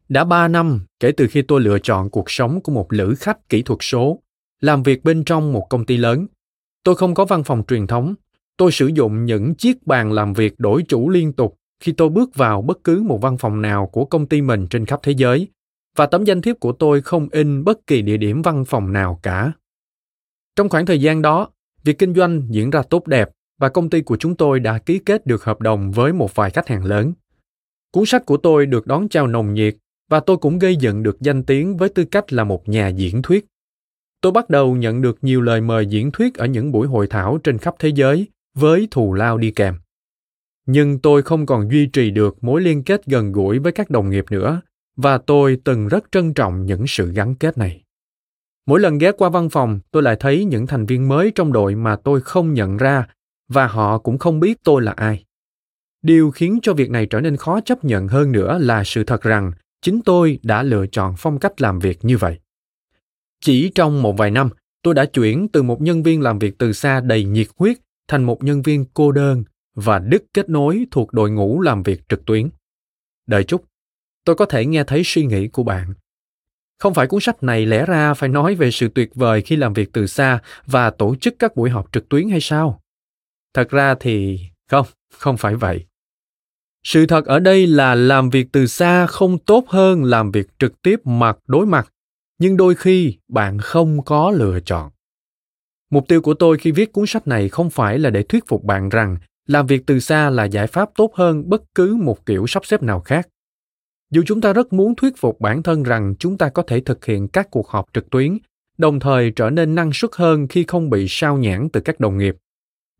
Đã 0.10 0.24
ba 0.24 0.48
năm 0.48 0.80
kể 1.00 1.12
từ 1.12 1.28
khi 1.28 1.42
tôi 1.42 1.62
lựa 1.62 1.80
chọn 1.80 2.10
cuộc 2.10 2.32
sống 2.32 2.62
của 2.62 2.72
một 2.72 2.94
lữ 2.94 3.16
khách 3.20 3.50
kỹ 3.50 3.62
thuật 3.62 3.80
số, 3.82 4.20
làm 4.62 4.84
việc 4.84 5.04
bên 5.04 5.24
trong 5.24 5.54
một 5.54 5.68
công 5.70 5.86
ty 5.86 5.98
lớn. 5.98 6.28
Tôi 6.84 6.96
không 6.96 7.14
có 7.14 7.26
văn 7.26 7.44
phòng 7.44 7.64
truyền 7.68 7.88
thống. 7.88 8.16
Tôi 8.58 8.72
sử 8.72 8.88
dụng 8.88 9.26
những 9.26 9.56
chiếc 9.56 9.88
bàn 9.88 10.12
làm 10.12 10.34
việc 10.34 10.60
đổi 10.60 10.84
chủ 10.88 11.10
liên 11.10 11.34
tục 11.34 11.56
khi 11.80 11.92
tôi 11.92 12.10
bước 12.10 12.36
vào 12.36 12.62
bất 12.62 12.84
cứ 12.84 13.02
một 13.02 13.20
văn 13.22 13.38
phòng 13.38 13.62
nào 13.62 13.88
của 13.88 14.06
công 14.06 14.26
ty 14.26 14.42
mình 14.42 14.68
trên 14.70 14.86
khắp 14.86 15.00
thế 15.04 15.12
giới. 15.12 15.48
và 15.96 16.06
tấm 16.06 16.24
danh 16.24 16.42
thiếp 16.42 16.60
của 16.60 16.72
tôi 16.72 17.02
không 17.02 17.28
in 17.32 17.64
bất 17.64 17.88
kỳ 17.88 18.02
địa 18.02 18.18
điểm 18.18 18.42
văn 18.42 18.66
phòng 18.66 18.94
nào 18.94 19.20
cả. 19.24 19.52
Trong 20.56 20.70
khoảng 20.70 20.86
thời 20.86 21.02
gian 21.02 21.22
đó, 21.22 21.50
việc 21.84 22.00
kinh 22.00 22.14
doanh 22.14 22.48
diễn 22.50 22.70
ra 22.70 22.82
tốt 22.82 23.08
đẹp 23.08 23.30
và 23.60 23.70
công 23.70 23.90
ty 23.90 24.02
của 24.02 24.18
chúng 24.18 24.36
tôi 24.36 24.60
đã 24.60 24.78
ký 24.78 25.00
kết 25.00 25.26
được 25.26 25.44
hợp 25.44 25.62
đồng 25.62 25.92
với 25.92 26.14
một 26.14 26.36
vài 26.36 26.50
khách 26.52 26.68
hàng 26.68 26.86
lớn. 26.86 27.14
Cuốn 27.92 28.06
sách 28.06 28.26
của 28.26 28.38
tôi 28.38 28.66
được 28.66 28.88
đón 28.88 29.10
chào 29.10 29.28
nồng 29.28 29.54
nhiệt 29.54 29.76
và 30.10 30.20
tôi 30.20 30.38
cũng 30.38 30.60
gây 30.60 30.76
dựng 30.76 31.04
được 31.04 31.22
danh 31.22 31.44
tiếng 31.44 31.78
với 31.78 31.90
tư 31.90 32.06
cách 32.06 32.34
là 32.34 32.44
một 32.44 32.70
nhà 32.70 32.88
diễn 32.88 33.22
thuyết. 33.22 33.46
Tôi 34.22 34.32
bắt 34.32 34.50
đầu 34.50 34.76
nhận 34.76 35.02
được 35.02 35.18
nhiều 35.22 35.42
lời 35.42 35.62
mời 35.62 35.86
diễn 35.86 36.12
thuyết 36.12 36.36
ở 36.36 36.46
những 36.46 36.72
buổi 36.72 36.88
hội 36.88 37.08
thảo 37.08 37.38
trên 37.44 37.58
khắp 37.58 37.76
thế 37.80 37.90
giới 37.90 38.28
với 38.56 38.88
thù 38.92 39.14
lao 39.14 39.38
đi 39.38 39.52
kèm. 39.52 39.76
Nhưng 40.66 41.00
tôi 41.00 41.22
không 41.22 41.46
còn 41.46 41.72
duy 41.72 41.86
trì 41.86 42.12
được 42.12 42.44
mối 42.44 42.62
liên 42.62 42.84
kết 42.84 43.06
gần 43.06 43.32
gũi 43.32 43.60
với 43.60 43.72
các 43.72 43.90
đồng 43.90 44.10
nghiệp 44.10 44.26
nữa 44.32 44.62
và 44.96 45.18
tôi 45.18 45.58
từng 45.64 45.88
rất 45.88 46.04
trân 46.12 46.34
trọng 46.34 46.66
những 46.66 46.88
sự 46.88 47.12
gắn 47.12 47.36
kết 47.36 47.58
này. 47.58 47.84
Mỗi 48.66 48.80
lần 48.80 48.98
ghé 48.98 49.12
qua 49.12 49.30
văn 49.30 49.50
phòng, 49.50 49.80
tôi 49.92 50.04
lại 50.04 50.16
thấy 50.20 50.46
những 50.46 50.68
thành 50.68 50.86
viên 50.86 51.08
mới 51.08 51.32
trong 51.36 51.54
đội 51.54 51.76
mà 51.76 51.96
tôi 51.96 52.22
không 52.22 52.54
nhận 52.54 52.78
ra 52.78 53.08
và 53.48 53.68
họ 53.68 53.98
cũng 53.98 54.18
không 54.18 54.40
biết 54.40 54.64
tôi 54.64 54.82
là 54.82 54.92
ai. 54.92 55.26
Điều 56.02 56.32
khiến 56.32 56.60
cho 56.62 56.74
việc 56.74 56.90
này 56.90 57.06
trở 57.06 57.22
nên 57.22 57.38
khó 57.38 57.62
chấp 57.62 57.84
nhận 57.84 58.08
hơn 58.08 58.32
nữa 58.32 58.58
là 58.62 58.84
sự 58.84 59.04
thật 59.04 59.22
rằng 59.22 59.52
chính 59.82 60.02
tôi 60.02 60.40
đã 60.44 60.64
lựa 60.64 60.88
chọn 60.88 61.16
phong 61.18 61.40
cách 61.40 61.62
làm 61.62 61.80
việc 61.80 62.06
như 62.06 62.18
vậy. 62.18 62.40
Chỉ 63.42 63.72
trong 63.76 64.02
một 64.02 64.18
vài 64.18 64.32
năm, 64.32 64.50
tôi 64.84 64.94
đã 64.94 65.06
chuyển 65.06 65.48
từ 65.48 65.64
một 65.64 65.82
nhân 65.82 66.04
viên 66.04 66.22
làm 66.22 66.40
việc 66.40 66.58
từ 66.58 66.74
xa 66.74 67.00
đầy 67.00 67.24
nhiệt 67.24 67.48
huyết 67.58 67.78
thành 68.08 68.24
một 68.24 68.44
nhân 68.44 68.62
viên 68.62 68.86
cô 68.94 69.12
đơn 69.12 69.44
và 69.76 70.00
đứt 70.00 70.24
kết 70.34 70.50
nối 70.50 70.86
thuộc 70.92 71.14
đội 71.14 71.32
ngũ 71.32 71.62
làm 71.62 71.84
việc 71.84 72.10
trực 72.10 72.26
tuyến. 72.26 72.50
Đợi 73.28 73.44
chút, 73.44 73.66
tôi 74.26 74.36
có 74.36 74.46
thể 74.46 74.66
nghe 74.66 74.84
thấy 74.84 75.02
suy 75.06 75.26
nghĩ 75.26 75.48
của 75.48 75.64
bạn. 75.64 75.94
Không 76.80 76.94
phải 76.94 77.08
cuốn 77.08 77.22
sách 77.22 77.44
này 77.44 77.66
lẽ 77.66 77.86
ra 77.86 78.14
phải 78.14 78.30
nói 78.30 78.56
về 78.56 78.72
sự 78.72 78.90
tuyệt 78.96 79.16
vời 79.16 79.42
khi 79.42 79.56
làm 79.56 79.74
việc 79.74 79.90
từ 79.94 80.08
xa 80.08 80.42
và 80.66 80.90
tổ 80.90 81.16
chức 81.16 81.36
các 81.40 81.56
buổi 81.56 81.70
họp 81.70 81.92
trực 81.92 82.10
tuyến 82.10 82.30
hay 82.30 82.42
sao? 82.42 82.82
Thật 83.54 83.70
ra 83.70 83.96
thì 84.00 84.40
không, 84.70 84.86
không 85.14 85.38
phải 85.38 85.56
vậy. 85.56 85.86
Sự 86.84 87.06
thật 87.06 87.26
ở 87.26 87.40
đây 87.40 87.68
là 87.68 87.96
làm 87.96 88.30
việc 88.30 88.48
từ 88.52 88.68
xa 88.68 89.06
không 89.08 89.38
tốt 89.38 89.66
hơn 89.68 90.04
làm 90.04 90.32
việc 90.32 90.48
trực 90.60 90.82
tiếp 90.82 91.00
mặt 91.06 91.38
đối 91.48 91.66
mặt, 91.66 91.90
nhưng 92.40 92.58
đôi 92.58 92.76
khi 92.76 93.18
bạn 93.28 93.60
không 93.60 94.04
có 94.06 94.32
lựa 94.32 94.60
chọn. 94.66 94.92
Mục 95.90 96.08
tiêu 96.08 96.22
của 96.22 96.34
tôi 96.34 96.58
khi 96.58 96.72
viết 96.72 96.92
cuốn 96.92 97.06
sách 97.08 97.28
này 97.28 97.50
không 97.50 97.70
phải 97.70 98.00
là 98.00 98.10
để 98.10 98.24
thuyết 98.24 98.44
phục 98.48 98.64
bạn 98.64 98.90
rằng 98.90 99.18
làm 99.50 99.68
việc 99.68 99.84
từ 99.86 100.00
xa 100.00 100.30
là 100.30 100.44
giải 100.44 100.68
pháp 100.68 100.90
tốt 100.96 101.16
hơn 101.16 101.50
bất 101.50 101.64
cứ 101.76 101.96
một 101.96 102.26
kiểu 102.26 102.48
sắp 102.48 102.66
xếp 102.66 102.84
nào 102.84 103.00
khác 103.00 103.28
dù 104.12 104.22
chúng 104.26 104.42
ta 104.42 104.54
rất 104.54 104.74
muốn 104.74 104.96
thuyết 104.96 105.18
phục 105.18 105.40
bản 105.40 105.64
thân 105.64 105.84
rằng 105.84 106.16
chúng 106.20 106.38
ta 106.38 106.50
có 106.50 106.64
thể 106.68 106.82
thực 106.82 107.06
hiện 107.06 107.28
các 107.28 107.48
cuộc 107.52 107.68
họp 107.68 107.86
trực 107.94 108.10
tuyến 108.10 108.38
đồng 108.78 109.00
thời 109.00 109.32
trở 109.32 109.50
nên 109.50 109.76
năng 109.76 109.94
suất 109.94 110.12
hơn 110.16 110.48
khi 110.48 110.64
không 110.68 110.90
bị 110.90 111.06
sao 111.10 111.38
nhãn 111.38 111.70
từ 111.70 111.82
các 111.82 112.00
đồng 112.00 112.18
nghiệp 112.18 112.36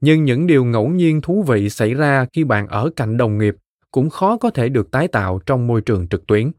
nhưng 0.02 0.24
những 0.24 0.48
điều 0.48 0.66
ngẫu 0.66 0.90
nhiên 0.90 1.22
thú 1.22 1.44
vị 1.48 1.70
xảy 1.70 1.94
ra 1.94 2.26
khi 2.34 2.44
bạn 2.44 2.68
ở 2.68 2.90
cạnh 2.96 3.18
đồng 3.18 3.38
nghiệp 3.38 3.56
cũng 3.92 4.10
khó 4.10 4.38
có 4.38 4.50
thể 4.50 4.70
được 4.70 4.92
tái 4.92 5.08
tạo 5.08 5.40
trong 5.46 5.68
môi 5.68 5.82
trường 5.82 6.08
trực 6.08 6.28
tuyến. 6.28 6.52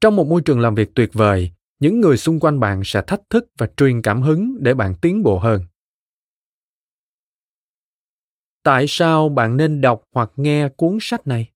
Trong 0.00 0.16
một 0.16 0.26
môi 0.26 0.42
trường 0.42 0.60
làm 0.60 0.74
việc 0.74 0.94
tuyệt 0.94 1.10
vời, 1.12 1.50
những 1.80 2.00
người 2.00 2.16
xung 2.16 2.40
quanh 2.40 2.60
bạn 2.60 2.82
sẽ 2.84 3.02
thách 3.06 3.20
thức 3.30 3.46
và 3.58 3.68
truyền 3.76 4.02
cảm 4.02 4.22
hứng 4.22 4.56
để 4.60 4.74
bạn 4.74 4.94
tiến 4.94 5.22
bộ 5.22 5.38
hơn. 5.38 5.62
Tại 8.62 8.84
sao 8.88 9.28
bạn 9.28 9.56
nên 9.56 9.80
đọc 9.80 10.02
hoặc 10.12 10.30
nghe 10.36 10.68
cuốn 10.68 10.98
sách 11.00 11.26
này? 11.26 11.50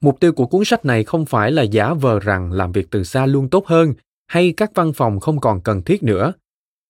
Mục 0.00 0.20
tiêu 0.20 0.32
của 0.32 0.46
cuốn 0.46 0.64
sách 0.64 0.84
này 0.84 1.04
không 1.04 1.26
phải 1.26 1.52
là 1.52 1.62
giả 1.62 1.94
vờ 1.94 2.20
rằng 2.20 2.52
làm 2.52 2.72
việc 2.72 2.86
từ 2.90 3.04
xa 3.04 3.26
luôn 3.26 3.50
tốt 3.50 3.66
hơn 3.66 3.94
hay 4.26 4.54
các 4.56 4.70
văn 4.74 4.92
phòng 4.92 5.20
không 5.20 5.40
còn 5.40 5.60
cần 5.60 5.82
thiết 5.82 6.02
nữa 6.02 6.32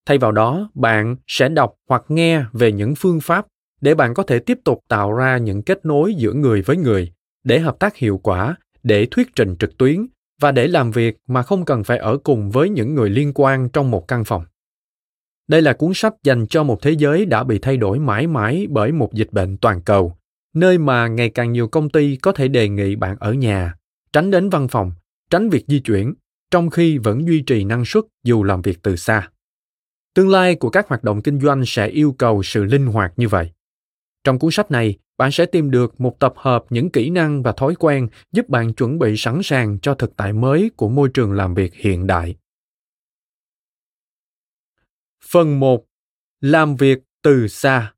thay 0.09 0.19
vào 0.19 0.33
đó, 0.33 0.71
bạn 0.75 1.17
sẽ 1.27 1.49
đọc 1.49 1.75
hoặc 1.89 2.05
nghe 2.09 2.45
về 2.53 2.73
những 2.73 2.95
phương 2.95 3.21
pháp 3.21 3.47
để 3.81 3.95
bạn 3.95 4.15
có 4.15 4.23
thể 4.23 4.39
tiếp 4.39 4.59
tục 4.65 4.81
tạo 4.89 5.13
ra 5.13 5.39
những 5.39 5.63
kết 5.63 5.85
nối 5.85 6.15
giữa 6.15 6.33
người 6.33 6.63
với 6.63 6.77
người, 6.77 7.13
để 7.45 7.59
hợp 7.59 7.77
tác 7.79 7.97
hiệu 7.97 8.21
quả, 8.23 8.57
để 8.83 9.07
thuyết 9.11 9.29
trình 9.37 9.57
trực 9.57 9.79
tuyến 9.79 10.07
và 10.41 10.53
để 10.53 10.69
làm 10.69 10.91
việc 10.91 11.17
mà 11.27 11.43
không 11.43 11.65
cần 11.65 11.85
phải 11.85 11.99
ở 11.99 12.19
cùng 12.25 12.51
với 12.51 12.69
những 12.69 12.95
người 12.95 13.11
liên 13.11 13.33
quan 13.35 13.69
trong 13.69 13.91
một 13.91 14.09
căn 14.09 14.25
phòng. 14.25 14.45
Đây 15.49 15.63
là 15.63 15.73
cuốn 15.73 15.95
sách 15.95 16.15
dành 16.23 16.47
cho 16.47 16.63
một 16.63 16.83
thế 16.83 16.91
giới 16.91 17.25
đã 17.25 17.45
bị 17.45 17.59
thay 17.59 17.77
đổi 17.77 17.99
mãi 17.99 18.27
mãi 18.27 18.67
bởi 18.71 18.93
một 18.93 19.13
dịch 19.13 19.33
bệnh 19.33 19.57
toàn 19.57 19.81
cầu, 19.81 20.17
nơi 20.55 20.79
mà 20.79 21.09
ngày 21.09 21.31
càng 21.31 21.53
nhiều 21.53 21.69
công 21.69 21.91
ty 21.91 22.17
có 22.17 22.33
thể 22.33 22.49
đề 22.49 22.69
nghị 22.69 22.97
bạn 22.97 23.17
ở 23.21 23.33
nhà, 23.33 23.75
tránh 24.13 24.31
đến 24.31 24.51
văn 24.51 24.69
phòng, 24.69 24.93
tránh 25.31 25.49
việc 25.49 25.65
di 25.69 25.81
chuyển, 25.81 26.15
trong 26.51 26.71
khi 26.71 26.99
vẫn 26.99 27.27
duy 27.27 27.41
trì 27.41 27.65
năng 27.65 27.85
suất 27.85 28.05
dù 28.25 28.43
làm 28.45 28.63
việc 28.63 28.79
từ 28.83 28.97
xa 28.97 29.29
tương 30.19 30.29
lai 30.29 30.55
của 30.55 30.71
các 30.71 30.89
hoạt 30.89 31.05
động 31.05 31.23
kinh 31.23 31.41
doanh 31.41 31.63
sẽ 31.67 31.87
yêu 31.87 32.15
cầu 32.19 32.43
sự 32.43 32.65
linh 32.65 32.87
hoạt 32.87 33.13
như 33.17 33.29
vậy 33.29 33.51
trong 34.25 34.39
cuốn 34.39 34.51
sách 34.51 34.71
này, 34.71 34.99
bạn 35.19 35.31
sẽ 35.33 35.47
tìm 35.47 35.71
được 35.71 36.01
một 36.01 36.19
tập 36.19 36.35
hợp 36.37 36.65
những 36.71 36.91
kỹ 36.91 37.11
năng 37.11 37.43
và 37.43 37.53
thói 37.53 37.75
quen 37.75 38.09
giúp 38.33 38.49
bạn 38.49 38.75
chuẩn 38.75 38.99
bị 38.99 39.17
sẵn 39.17 39.41
sàng 39.43 39.79
cho 39.83 39.95
thực 39.95 40.17
tại 40.17 40.33
mới 40.33 40.71
của 40.77 40.89
môi 40.89 41.09
trường 41.15 41.33
làm 41.33 41.55
việc 41.55 41.75
hiện 41.75 42.07
đại. 42.07 42.35
Phần 45.25 45.61
1. 45.61 45.85
Làm 46.41 46.77
việc 46.77 46.99
từ 47.23 47.49
xa. 47.49 47.93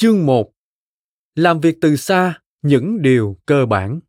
Chương 0.00 0.26
1 0.26 0.50
Làm 1.34 1.60
việc 1.60 1.78
từ 1.80 1.96
xa, 1.96 2.34
những 2.62 3.02
điều 3.02 3.36
cơ 3.46 3.66
bản. 3.66 4.00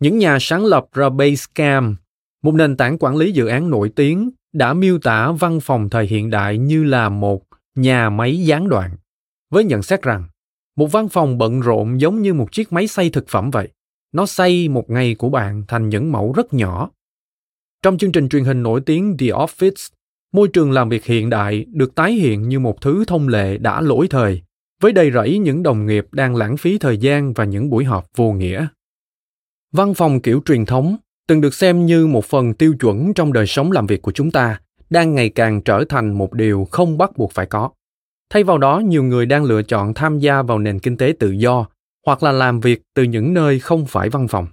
Những 0.00 0.18
nhà 0.18 0.38
sáng 0.40 0.64
lập 0.64 0.86
ra 0.92 1.08
Basecamp, 1.08 1.98
một 2.42 2.54
nền 2.54 2.76
tảng 2.76 2.96
quản 2.98 3.16
lý 3.16 3.32
dự 3.32 3.46
án 3.46 3.70
nổi 3.70 3.92
tiếng, 3.96 4.30
đã 4.52 4.74
miêu 4.74 4.98
tả 4.98 5.32
văn 5.32 5.60
phòng 5.60 5.90
thời 5.90 6.06
hiện 6.06 6.30
đại 6.30 6.58
như 6.58 6.84
là 6.84 7.08
một 7.08 7.42
nhà 7.74 8.10
máy 8.10 8.44
gián 8.44 8.68
đoạn 8.68 8.90
với 9.56 9.64
nhận 9.64 9.82
xét 9.82 10.02
rằng 10.02 10.24
một 10.76 10.86
văn 10.86 11.08
phòng 11.08 11.38
bận 11.38 11.60
rộn 11.60 12.00
giống 12.00 12.22
như 12.22 12.34
một 12.34 12.52
chiếc 12.52 12.72
máy 12.72 12.86
xay 12.86 13.10
thực 13.10 13.28
phẩm 13.28 13.50
vậy. 13.50 13.68
Nó 14.12 14.26
xay 14.26 14.68
một 14.68 14.90
ngày 14.90 15.14
của 15.14 15.28
bạn 15.28 15.62
thành 15.68 15.88
những 15.88 16.12
mẫu 16.12 16.32
rất 16.32 16.54
nhỏ. 16.54 16.90
Trong 17.82 17.98
chương 17.98 18.12
trình 18.12 18.28
truyền 18.28 18.44
hình 18.44 18.62
nổi 18.62 18.80
tiếng 18.86 19.16
The 19.16 19.26
Office, 19.26 19.90
môi 20.32 20.48
trường 20.48 20.72
làm 20.72 20.88
việc 20.88 21.04
hiện 21.04 21.30
đại 21.30 21.66
được 21.68 21.94
tái 21.94 22.12
hiện 22.12 22.48
như 22.48 22.58
một 22.58 22.80
thứ 22.80 23.04
thông 23.04 23.28
lệ 23.28 23.58
đã 23.58 23.80
lỗi 23.80 24.06
thời, 24.10 24.42
với 24.82 24.92
đầy 24.92 25.10
rẫy 25.10 25.38
những 25.38 25.62
đồng 25.62 25.86
nghiệp 25.86 26.06
đang 26.12 26.36
lãng 26.36 26.56
phí 26.56 26.78
thời 26.78 26.98
gian 26.98 27.32
và 27.32 27.44
những 27.44 27.70
buổi 27.70 27.84
họp 27.84 28.06
vô 28.16 28.32
nghĩa. 28.32 28.66
Văn 29.72 29.94
phòng 29.94 30.20
kiểu 30.20 30.42
truyền 30.44 30.64
thống, 30.64 30.96
từng 31.28 31.40
được 31.40 31.54
xem 31.54 31.86
như 31.86 32.06
một 32.06 32.24
phần 32.24 32.54
tiêu 32.54 32.74
chuẩn 32.80 33.14
trong 33.14 33.32
đời 33.32 33.46
sống 33.46 33.72
làm 33.72 33.86
việc 33.86 34.02
của 34.02 34.12
chúng 34.12 34.30
ta, 34.30 34.60
đang 34.90 35.14
ngày 35.14 35.28
càng 35.28 35.62
trở 35.62 35.84
thành 35.88 36.18
một 36.18 36.32
điều 36.32 36.66
không 36.70 36.98
bắt 36.98 37.16
buộc 37.16 37.32
phải 37.32 37.46
có. 37.46 37.70
Thay 38.30 38.44
vào 38.44 38.58
đó, 38.58 38.78
nhiều 38.78 39.02
người 39.02 39.26
đang 39.26 39.44
lựa 39.44 39.62
chọn 39.62 39.94
tham 39.94 40.18
gia 40.18 40.42
vào 40.42 40.58
nền 40.58 40.78
kinh 40.78 40.96
tế 40.96 41.12
tự 41.18 41.30
do 41.30 41.66
hoặc 42.06 42.22
là 42.22 42.32
làm 42.32 42.60
việc 42.60 42.82
từ 42.94 43.02
những 43.02 43.34
nơi 43.34 43.58
không 43.58 43.86
phải 43.86 44.08
văn 44.08 44.28
phòng. 44.28 44.46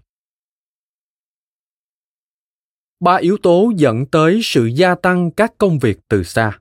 Ba 2.99 3.15
yếu 3.15 3.37
tố 3.37 3.71
dẫn 3.75 4.05
tới 4.05 4.39
sự 4.43 4.65
gia 4.65 4.95
tăng 4.95 5.31
các 5.31 5.53
công 5.57 5.79
việc 5.79 5.99
từ 6.07 6.23
xa. 6.23 6.59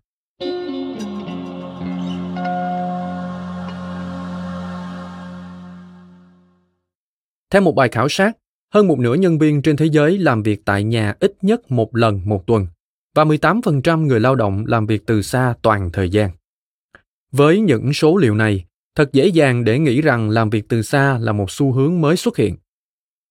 Theo 7.51 7.63
một 7.63 7.73
bài 7.73 7.89
khảo 7.89 8.09
sát, 8.09 8.33
hơn 8.75 8.89
một 8.89 8.99
nửa 8.99 9.15
nhân 9.15 9.39
viên 9.39 9.63
trên 9.63 9.77
thế 9.77 9.87
giới 9.87 10.19
làm 10.19 10.43
việc 10.43 10.65
tại 10.65 10.85
nhà 10.85 11.15
ít 11.21 11.35
nhất 11.43 11.71
một 11.71 11.97
lần 11.97 12.21
một 12.25 12.47
tuần 12.47 12.67
và 13.15 13.25
18% 13.25 14.07
người 14.07 14.21
lao 14.21 14.35
động 14.35 14.65
làm 14.67 14.87
việc 14.87 15.07
từ 15.07 15.23
xa 15.23 15.55
toàn 15.63 15.91
thời 15.93 16.11
gian. 16.11 16.31
Với 17.33 17.61
những 17.61 17.93
số 17.93 18.17
liệu 18.17 18.35
này, 18.35 18.65
thật 18.95 19.13
dễ 19.13 19.27
dàng 19.27 19.65
để 19.65 19.79
nghĩ 19.79 20.01
rằng 20.01 20.31
làm 20.31 20.51
việc 20.51 20.69
từ 20.69 20.83
xa 20.83 21.19
là 21.19 21.33
một 21.33 21.51
xu 21.51 21.73
hướng 21.73 22.01
mới 22.01 22.17
xuất 22.17 22.37
hiện. 22.37 22.57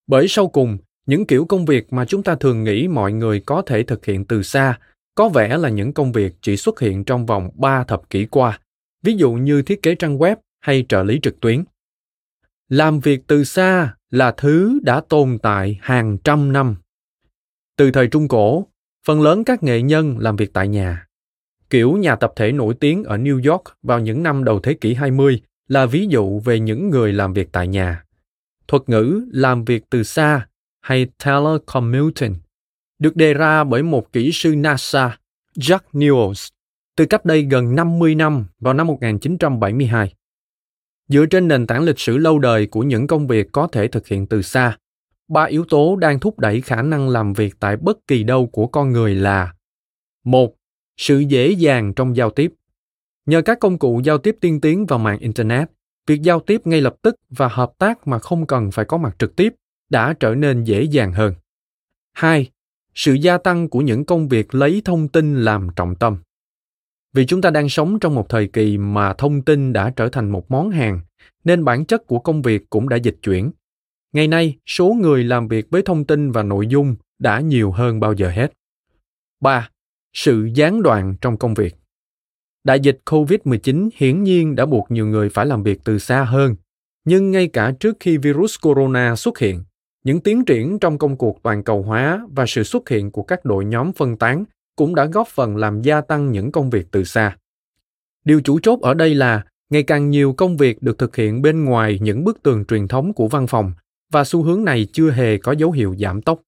Bởi 0.08 0.27
sau 0.27 0.48
cùng, 0.48 0.77
những 1.05 1.25
kiểu 1.25 1.46
công 1.46 1.65
việc 1.65 1.93
mà 1.93 2.05
chúng 2.05 2.24
ta 2.24 2.36
thường 2.36 2.63
nghĩ 2.63 2.88
mọi 2.88 3.13
người 3.13 3.39
có 3.39 3.62
thể 3.62 3.84
thực 3.84 4.05
hiện 4.05 4.25
từ 4.25 4.43
xa 4.43 4.79
có 5.15 5.29
vẻ 5.29 5.58
là 5.58 5.70
những 5.70 5.93
công 5.93 6.12
việc 6.12 6.34
chỉ 6.41 6.58
xuất 6.58 6.79
hiện 6.79 7.03
trong 7.03 7.25
vòng 7.25 7.50
3 7.55 7.84
thập 7.84 8.10
kỷ 8.10 8.25
qua, 8.25 8.60
ví 9.03 9.13
dụ 9.13 9.34
như 9.34 9.62
thiết 9.62 9.81
kế 9.81 9.96
trang 9.96 10.17
web 10.17 10.36
hay 10.60 10.86
trợ 10.89 11.03
lý 11.03 11.20
trực 11.24 11.39
tuyến. 11.39 11.63
Làm 12.70 13.00
việc 13.00 13.22
từ 13.27 13.43
xa 13.43 13.96
là 14.10 14.31
thứ 14.38 14.79
đã 14.84 15.01
tồn 15.10 15.38
tại 15.43 15.79
hàng 15.81 16.17
trăm 16.24 16.51
năm. 16.53 16.75
Từ 17.77 17.91
thời 17.91 18.08
Trung 18.08 18.27
Cổ, 18.27 18.67
phần 19.05 19.22
lớn 19.22 19.43
các 19.43 19.63
nghệ 19.63 19.81
nhân 19.81 20.17
làm 20.20 20.36
việc 20.36 20.53
tại 20.53 20.67
nhà. 20.67 21.08
Kiểu 21.72 21.98
nhà 21.98 22.16
tập 22.16 22.34
thể 22.36 22.51
nổi 22.51 22.74
tiếng 22.80 23.04
ở 23.04 23.18
New 23.18 23.51
York 23.51 23.63
vào 23.84 24.00
những 24.00 24.24
năm 24.24 24.44
đầu 24.44 24.60
thế 24.60 24.74
kỷ 24.74 24.94
20 24.94 25.42
là 25.68 25.86
ví 25.86 26.08
dụ 26.10 26.40
về 26.40 26.60
những 26.60 26.90
người 26.90 27.13
làm 27.13 27.34
việc 27.34 27.50
tại 27.51 27.68
nhà. 27.68 28.04
Thuật 28.68 28.90
ngữ 28.90 29.22
làm 29.32 29.66
việc 29.66 29.84
từ 29.90 30.04
xa 30.04 30.48
hay 30.82 31.08
telecommuting 31.25 32.36
được 33.00 33.16
đề 33.16 33.34
ra 33.34 33.63
bởi 33.63 33.84
một 33.84 34.13
kỹ 34.13 34.32
sư 34.34 34.56
NASA, 34.56 35.18
Jack 35.58 35.80
Newells, 35.94 36.50
từ 36.98 37.06
cách 37.06 37.25
đây 37.25 37.42
gần 37.42 37.75
50 37.75 38.16
năm 38.16 38.46
vào 38.60 38.74
năm 38.74 38.88
1972. 38.88 40.13
Dựa 41.08 41.25
trên 41.25 41.48
nền 41.48 41.68
tảng 41.68 41.84
lịch 41.84 42.00
sử 42.00 42.18
lâu 42.18 42.40
đời 42.40 42.68
của 42.68 42.82
những 42.82 43.08
công 43.08 43.28
việc 43.28 43.48
có 43.51 43.68
thể 43.68 43.88
thực 43.88 44.08
hiện 44.08 44.28
từ 44.28 44.42
xa, 44.42 44.78
ba 45.28 45.44
yếu 45.44 45.66
tố 45.70 45.96
đang 45.96 46.20
thúc 46.20 46.40
đẩy 46.40 46.62
khả 46.62 46.82
năng 46.82 47.10
làm 47.10 47.34
việc 47.34 47.56
tại 47.60 47.78
bất 47.78 47.98
kỳ 48.08 48.24
đâu 48.24 48.48
của 48.48 48.68
con 48.68 48.92
người 48.92 49.16
là 49.16 49.54
một 50.24 50.54
sự 51.01 51.20
dễ 51.20 51.51
dàng 51.51 51.93
trong 51.93 52.15
giao 52.15 52.29
tiếp. 52.29 52.53
Nhờ 53.25 53.41
các 53.41 53.60
công 53.60 53.79
cụ 53.79 54.01
giao 54.03 54.17
tiếp 54.17 54.38
tiên 54.41 54.62
tiến 54.62 54.86
vào 54.86 55.00
mạng 55.00 55.20
internet, 55.20 55.70
việc 56.08 56.22
giao 56.22 56.39
tiếp 56.39 56.62
ngay 56.67 56.81
lập 56.81 56.96
tức 57.01 57.15
và 57.29 57.48
hợp 57.48 57.72
tác 57.77 58.08
mà 58.08 58.20
không 58.20 58.48
cần 58.48 58.72
phải 58.72 58.86
có 58.86 58.98
mặt 58.98 59.15
trực 59.20 59.36
tiếp 59.36 59.55
đã 59.89 60.13
trở 60.20 60.36
nên 60.36 60.63
dễ 60.63 60.84
dàng 60.84 61.13
hơn. 61.13 61.34
Hai, 62.13 62.50
sự 62.96 63.13
gia 63.13 63.38
tăng 63.38 63.70
của 63.70 63.79
những 63.79 64.05
công 64.05 64.27
việc 64.27 64.55
lấy 64.55 64.81
thông 64.86 65.08
tin 65.08 65.43
làm 65.43 65.67
trọng 65.75 65.96
tâm. 65.96 66.17
Vì 67.13 67.25
chúng 67.25 67.41
ta 67.41 67.50
đang 67.50 67.70
sống 67.70 68.00
trong 68.00 68.15
một 68.15 68.29
thời 68.29 68.48
kỳ 68.48 68.77
mà 68.77 69.13
thông 69.13 69.41
tin 69.41 69.74
đã 69.74 69.93
trở 69.96 70.10
thành 70.10 70.29
một 70.29 70.51
món 70.51 70.70
hàng, 70.70 71.00
nên 71.43 71.65
bản 71.65 71.86
chất 71.86 72.08
của 72.08 72.20
công 72.20 72.41
việc 72.41 72.70
cũng 72.70 72.89
đã 72.89 72.98
dịch 72.98 73.17
chuyển. 73.22 73.51
Ngày 74.13 74.27
nay, 74.27 74.58
số 74.65 74.93
người 75.01 75.24
làm 75.24 75.48
việc 75.48 75.67
với 75.70 75.81
thông 75.81 76.05
tin 76.05 76.31
và 76.31 76.43
nội 76.43 76.67
dung 76.67 76.96
đã 77.20 77.39
nhiều 77.39 77.72
hơn 77.72 78.00
bao 78.00 78.13
giờ 78.13 78.29
hết. 78.29 78.53
3. 79.41 79.70
Sự 80.13 80.50
gián 80.53 80.82
đoạn 80.82 81.15
trong 81.22 81.38
công 81.38 81.53
việc. 81.53 81.75
Đại 82.63 82.80
dịch 82.80 83.00
COVID-19 83.06 83.89
hiển 83.96 84.24
nhiên 84.24 84.56
đã 84.56 84.65
buộc 84.65 84.91
nhiều 84.91 85.08
người 85.08 85.30
phải 85.30 85.46
làm 85.46 85.63
việc 85.63 85.80
từ 85.84 86.00
xa 86.00 86.24
hơn, 86.24 86.56
nhưng 87.06 87.32
ngay 87.32 87.48
cả 87.48 87.74
trước 87.80 87.98
khi 88.00 88.18
virus 88.18 88.56
corona 88.62 89.15
xuất 89.15 89.39
hiện, 89.39 89.63
những 90.03 90.20
tiến 90.20 90.46
triển 90.46 90.80
trong 90.80 90.98
công 90.98 91.18
cuộc 91.18 91.44
toàn 91.44 91.63
cầu 91.63 91.82
hóa 91.82 92.25
và 92.32 92.46
sự 92.48 92.63
xuất 92.63 92.89
hiện 92.89 93.12
của 93.12 93.24
các 93.24 93.46
đội 93.46 93.65
nhóm 93.65 93.91
phân 93.94 94.18
tán 94.18 94.46
cũng 94.75 94.96
đã 94.96 95.06
góp 95.06 95.27
phần 95.27 95.58
làm 95.58 95.82
gia 95.82 96.01
tăng 96.01 96.32
những 96.32 96.51
công 96.51 96.70
việc 96.70 96.88
từ 96.91 97.03
xa. 97.03 97.38
Điều 98.25 98.41
chủ 98.41 98.60
chốt 98.60 98.80
ở 98.82 98.94
đây 98.94 99.15
là 99.15 99.44
ngày 99.70 99.84
càng 99.84 100.10
nhiều 100.10 100.34
công 100.34 100.58
việc 100.58 100.82
được 100.82 100.98
thực 100.98 101.15
hiện 101.15 101.41
bên 101.41 101.65
ngoài 101.65 102.00
những 102.01 102.24
bức 102.24 102.44
tường 102.44 102.65
truyền 102.65 102.88
thống 102.88 103.13
của 103.13 103.27
văn 103.27 103.48
phòng 103.48 103.74
và 104.12 104.24
xu 104.24 104.44
hướng 104.44 104.63
này 104.63 104.88
chưa 104.94 105.12
hề 105.12 105.38
có 105.38 105.51
dấu 105.51 105.72
hiệu 105.72 105.96
giảm 106.00 106.22
tốc. 106.22 106.41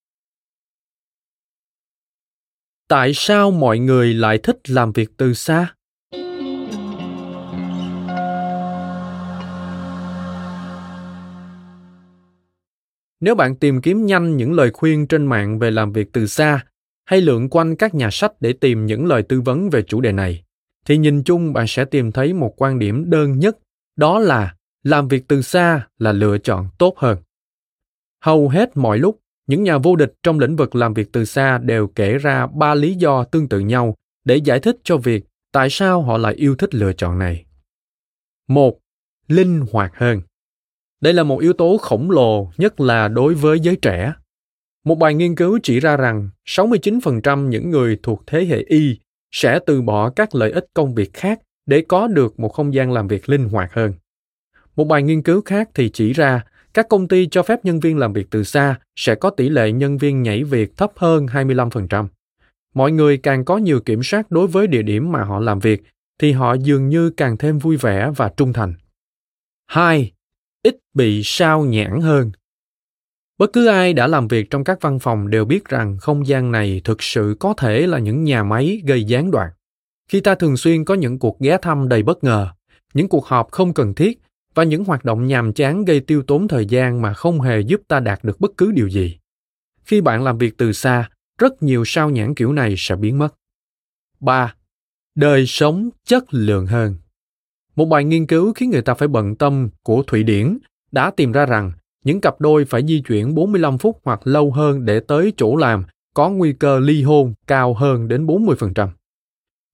Tại 2.94 3.12
sao 3.16 3.52
mọi 3.52 3.80
người 3.80 4.14
lại 4.14 4.38
thích 4.38 4.70
làm 4.70 4.92
việc 4.92 5.10
từ 5.18 5.34
xa? 5.34 5.74
Nếu 13.20 13.36
bạn 13.36 13.56
tìm 13.56 13.82
kiếm 13.82 14.06
nhanh 14.06 14.38
những 14.38 14.54
lời 14.54 14.72
khuyên 14.74 15.08
trên 15.08 15.26
mạng 15.26 15.60
về 15.60 15.72
làm 15.72 15.92
việc 15.94 16.14
từ 16.14 16.28
xa, 16.28 16.66
hay 17.06 17.22
lượn 17.22 17.50
quanh 17.50 17.76
các 17.76 17.96
nhà 17.96 18.10
sách 18.12 18.32
để 18.40 18.54
tìm 18.54 18.86
những 18.86 19.06
lời 19.06 19.24
tư 19.24 19.42
vấn 19.42 19.70
về 19.70 19.82
chủ 19.82 20.02
đề 20.02 20.12
này, 20.12 20.44
thì 20.86 20.98
nhìn 20.98 21.24
chung 21.24 21.54
bạn 21.54 21.68
sẽ 21.68 21.86
tìm 21.86 22.12
thấy 22.12 22.34
một 22.34 22.54
quan 22.58 22.80
điểm 22.80 23.10
đơn 23.10 23.40
nhất, 23.40 23.58
đó 23.96 24.20
là 24.20 24.56
làm 24.84 25.08
việc 25.08 25.28
từ 25.28 25.42
xa 25.42 25.88
là 25.98 26.12
lựa 26.12 26.38
chọn 26.38 26.68
tốt 26.78 26.94
hơn. 26.98 27.18
Hầu 28.22 28.50
hết 28.50 28.78
mọi 28.78 28.98
lúc, 28.98 29.20
những 29.48 29.64
nhà 29.64 29.78
vô 29.78 29.96
địch 29.96 30.14
trong 30.24 30.40
lĩnh 30.40 30.56
vực 30.56 30.76
làm 30.76 30.94
việc 30.94 31.12
từ 31.12 31.26
xa 31.26 31.58
đều 31.58 31.88
kể 31.88 32.18
ra 32.18 32.48
ba 32.48 32.76
lý 32.76 32.94
do 32.94 33.24
tương 33.24 33.50
tự 33.50 33.60
nhau 33.60 33.96
để 34.26 34.36
giải 34.36 34.60
thích 34.60 34.78
cho 34.84 34.98
việc 34.98 35.24
tại 35.52 35.70
sao 35.70 36.02
họ 36.02 36.18
lại 36.18 36.34
yêu 36.34 36.56
thích 36.56 36.76
lựa 36.76 36.94
chọn 36.94 37.20
này. 37.20 37.46
Một, 38.48 38.80
linh 39.28 39.66
hoạt 39.72 39.92
hơn. 39.96 40.22
Đây 41.02 41.14
là 41.14 41.24
một 41.24 41.40
yếu 41.40 41.54
tố 41.54 41.78
khổng 41.78 42.12
lồ, 42.12 42.52
nhất 42.58 42.80
là 42.80 43.08
đối 43.08 43.34
với 43.34 43.60
giới 43.60 43.76
trẻ. 43.76 44.14
Một 44.86 44.96
bài 44.96 45.14
nghiên 45.14 45.36
cứu 45.36 45.60
chỉ 45.64 45.80
ra 45.80 45.98
rằng 45.98 46.30
69% 46.46 47.48
những 47.48 47.70
người 47.70 48.00
thuộc 48.04 48.24
thế 48.28 48.46
hệ 48.46 48.58
Y 48.68 49.00
sẽ 49.32 49.60
từ 49.66 49.82
bỏ 49.82 50.10
các 50.10 50.36
lợi 50.36 50.52
ích 50.52 50.66
công 50.74 50.96
việc 50.96 51.14
khác 51.14 51.40
để 51.66 51.84
có 51.88 52.08
được 52.08 52.40
một 52.40 52.50
không 52.50 52.74
gian 52.74 52.92
làm 52.92 53.08
việc 53.08 53.30
linh 53.30 53.50
hoạt 53.50 53.74
hơn. 53.74 53.94
Một 54.76 54.84
bài 54.84 55.04
nghiên 55.04 55.24
cứu 55.24 55.42
khác 55.42 55.70
thì 55.74 55.90
chỉ 55.90 56.14
ra 56.14 56.44
các 56.74 56.90
công 56.90 57.08
ty 57.08 57.28
cho 57.28 57.44
phép 57.44 57.66
nhân 57.66 57.80
viên 57.80 57.98
làm 57.98 58.14
việc 58.14 58.28
từ 58.30 58.44
xa 58.44 58.76
sẽ 58.96 59.16
có 59.16 59.30
tỷ 59.30 59.50
lệ 59.50 59.72
nhân 59.72 59.98
viên 59.98 60.24
nhảy 60.24 60.44
việc 60.44 60.78
thấp 60.78 60.92
hơn 60.96 61.26
25%. 61.26 62.08
Mọi 62.74 62.92
người 62.92 63.18
càng 63.18 63.46
có 63.46 63.58
nhiều 63.58 63.80
kiểm 63.80 64.04
soát 64.04 64.32
đối 64.32 64.48
với 64.48 64.68
địa 64.68 64.82
điểm 64.82 65.12
mà 65.12 65.24
họ 65.24 65.40
làm 65.40 65.60
việc 65.60 65.84
thì 66.20 66.32
họ 66.32 66.54
dường 66.54 66.90
như 66.90 67.10
càng 67.10 67.38
thêm 67.38 67.60
vui 67.60 67.78
vẻ 67.78 68.12
và 68.16 68.32
trung 68.38 68.54
thành. 68.54 68.74
2 69.68 70.12
ít 70.64 70.76
bị 70.94 71.22
sao 71.24 71.66
nhãn 71.66 72.02
hơn. 72.02 72.32
Bất 73.38 73.54
cứ 73.54 73.68
ai 73.68 73.94
đã 73.94 74.08
làm 74.08 74.28
việc 74.28 74.50
trong 74.50 74.64
các 74.64 74.82
văn 74.82 75.00
phòng 75.00 75.30
đều 75.30 75.46
biết 75.46 75.66
rằng 75.66 75.98
không 75.98 76.28
gian 76.28 76.52
này 76.52 76.82
thực 76.84 77.04
sự 77.04 77.36
có 77.40 77.54
thể 77.58 77.88
là 77.88 78.00
những 78.00 78.24
nhà 78.24 78.44
máy 78.44 78.82
gây 78.86 79.04
gián 79.04 79.32
đoạn. 79.32 79.50
Khi 80.10 80.22
ta 80.22 80.36
thường 80.36 80.58
xuyên 80.58 80.86
có 80.86 80.94
những 80.94 81.20
cuộc 81.20 81.40
ghé 81.40 81.58
thăm 81.62 81.90
đầy 81.90 82.04
bất 82.04 82.24
ngờ, 82.24 82.48
những 82.94 83.10
cuộc 83.10 83.26
họp 83.26 83.52
không 83.52 83.74
cần 83.74 83.94
thiết 83.94 84.23
và 84.56 84.64
những 84.64 84.86
hoạt 84.86 85.06
động 85.06 85.28
nhàm 85.28 85.54
chán 85.54 85.86
gây 85.86 86.00
tiêu 86.00 86.24
tốn 86.28 86.48
thời 86.48 86.66
gian 86.66 87.02
mà 87.02 87.14
không 87.14 87.42
hề 87.42 87.60
giúp 87.60 87.82
ta 87.88 88.00
đạt 88.00 88.24
được 88.24 88.40
bất 88.40 88.52
cứ 88.58 88.72
điều 88.72 88.90
gì. 88.90 89.18
Khi 89.84 90.02
bạn 90.02 90.24
làm 90.24 90.38
việc 90.38 90.58
từ 90.58 90.74
xa, 90.74 91.10
rất 91.40 91.64
nhiều 91.64 91.84
sao 91.86 92.10
nhãn 92.10 92.36
kiểu 92.36 92.54
này 92.54 92.76
sẽ 92.78 92.96
biến 92.96 93.18
mất. 93.18 93.36
3. 94.20 94.54
Đời 95.16 95.46
sống 95.46 95.90
chất 96.06 96.24
lượng 96.30 96.68
hơn. 96.68 96.96
Một 97.76 97.86
bài 97.86 98.04
nghiên 98.04 98.28
cứu 98.28 98.54
khiến 98.54 98.70
người 98.70 98.82
ta 98.82 98.94
phải 98.94 99.08
bận 99.08 99.36
tâm 99.36 99.70
của 99.84 100.04
Thụy 100.08 100.24
Điển 100.24 100.58
đã 100.92 101.12
tìm 101.12 101.32
ra 101.32 101.46
rằng 101.46 101.72
những 102.04 102.22
cặp 102.22 102.42
đôi 102.42 102.66
phải 102.66 102.82
di 102.88 103.02
chuyển 103.02 103.36
45 103.36 103.78
phút 103.78 104.02
hoặc 104.04 104.28
lâu 104.28 104.52
hơn 104.52 104.86
để 104.86 105.00
tới 105.00 105.34
chỗ 105.38 105.56
làm 105.56 105.84
có 106.14 106.30
nguy 106.30 106.54
cơ 106.54 106.80
ly 106.80 107.04
hôn 107.04 107.34
cao 107.48 107.74
hơn 107.74 108.08
đến 108.08 108.26
40%. 108.26 108.88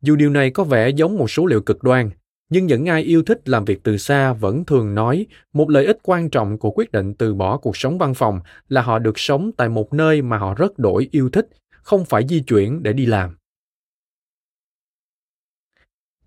Dù 0.01 0.15
điều 0.15 0.29
này 0.29 0.51
có 0.51 0.63
vẻ 0.63 0.89
giống 0.89 1.17
một 1.17 1.31
số 1.31 1.45
liệu 1.45 1.61
cực 1.61 1.83
đoan, 1.83 2.09
nhưng 2.49 2.65
những 2.65 2.85
ai 2.85 3.03
yêu 3.03 3.23
thích 3.23 3.49
làm 3.49 3.65
việc 3.65 3.83
từ 3.83 3.97
xa 3.97 4.33
vẫn 4.33 4.65
thường 4.65 4.95
nói 4.95 5.25
một 5.53 5.69
lợi 5.69 5.85
ích 5.85 5.97
quan 6.03 6.29
trọng 6.29 6.57
của 6.57 6.71
quyết 6.71 6.91
định 6.91 7.13
từ 7.13 7.35
bỏ 7.35 7.57
cuộc 7.57 7.77
sống 7.77 7.97
văn 7.97 8.13
phòng 8.13 8.39
là 8.67 8.81
họ 8.81 8.99
được 8.99 9.19
sống 9.19 9.51
tại 9.57 9.69
một 9.69 9.93
nơi 9.93 10.21
mà 10.21 10.37
họ 10.37 10.53
rất 10.53 10.79
đổi 10.79 11.07
yêu 11.11 11.29
thích, 11.29 11.47
không 11.69 12.05
phải 12.05 12.27
di 12.29 12.39
chuyển 12.39 12.83
để 12.83 12.93
đi 12.93 13.05
làm. 13.05 13.35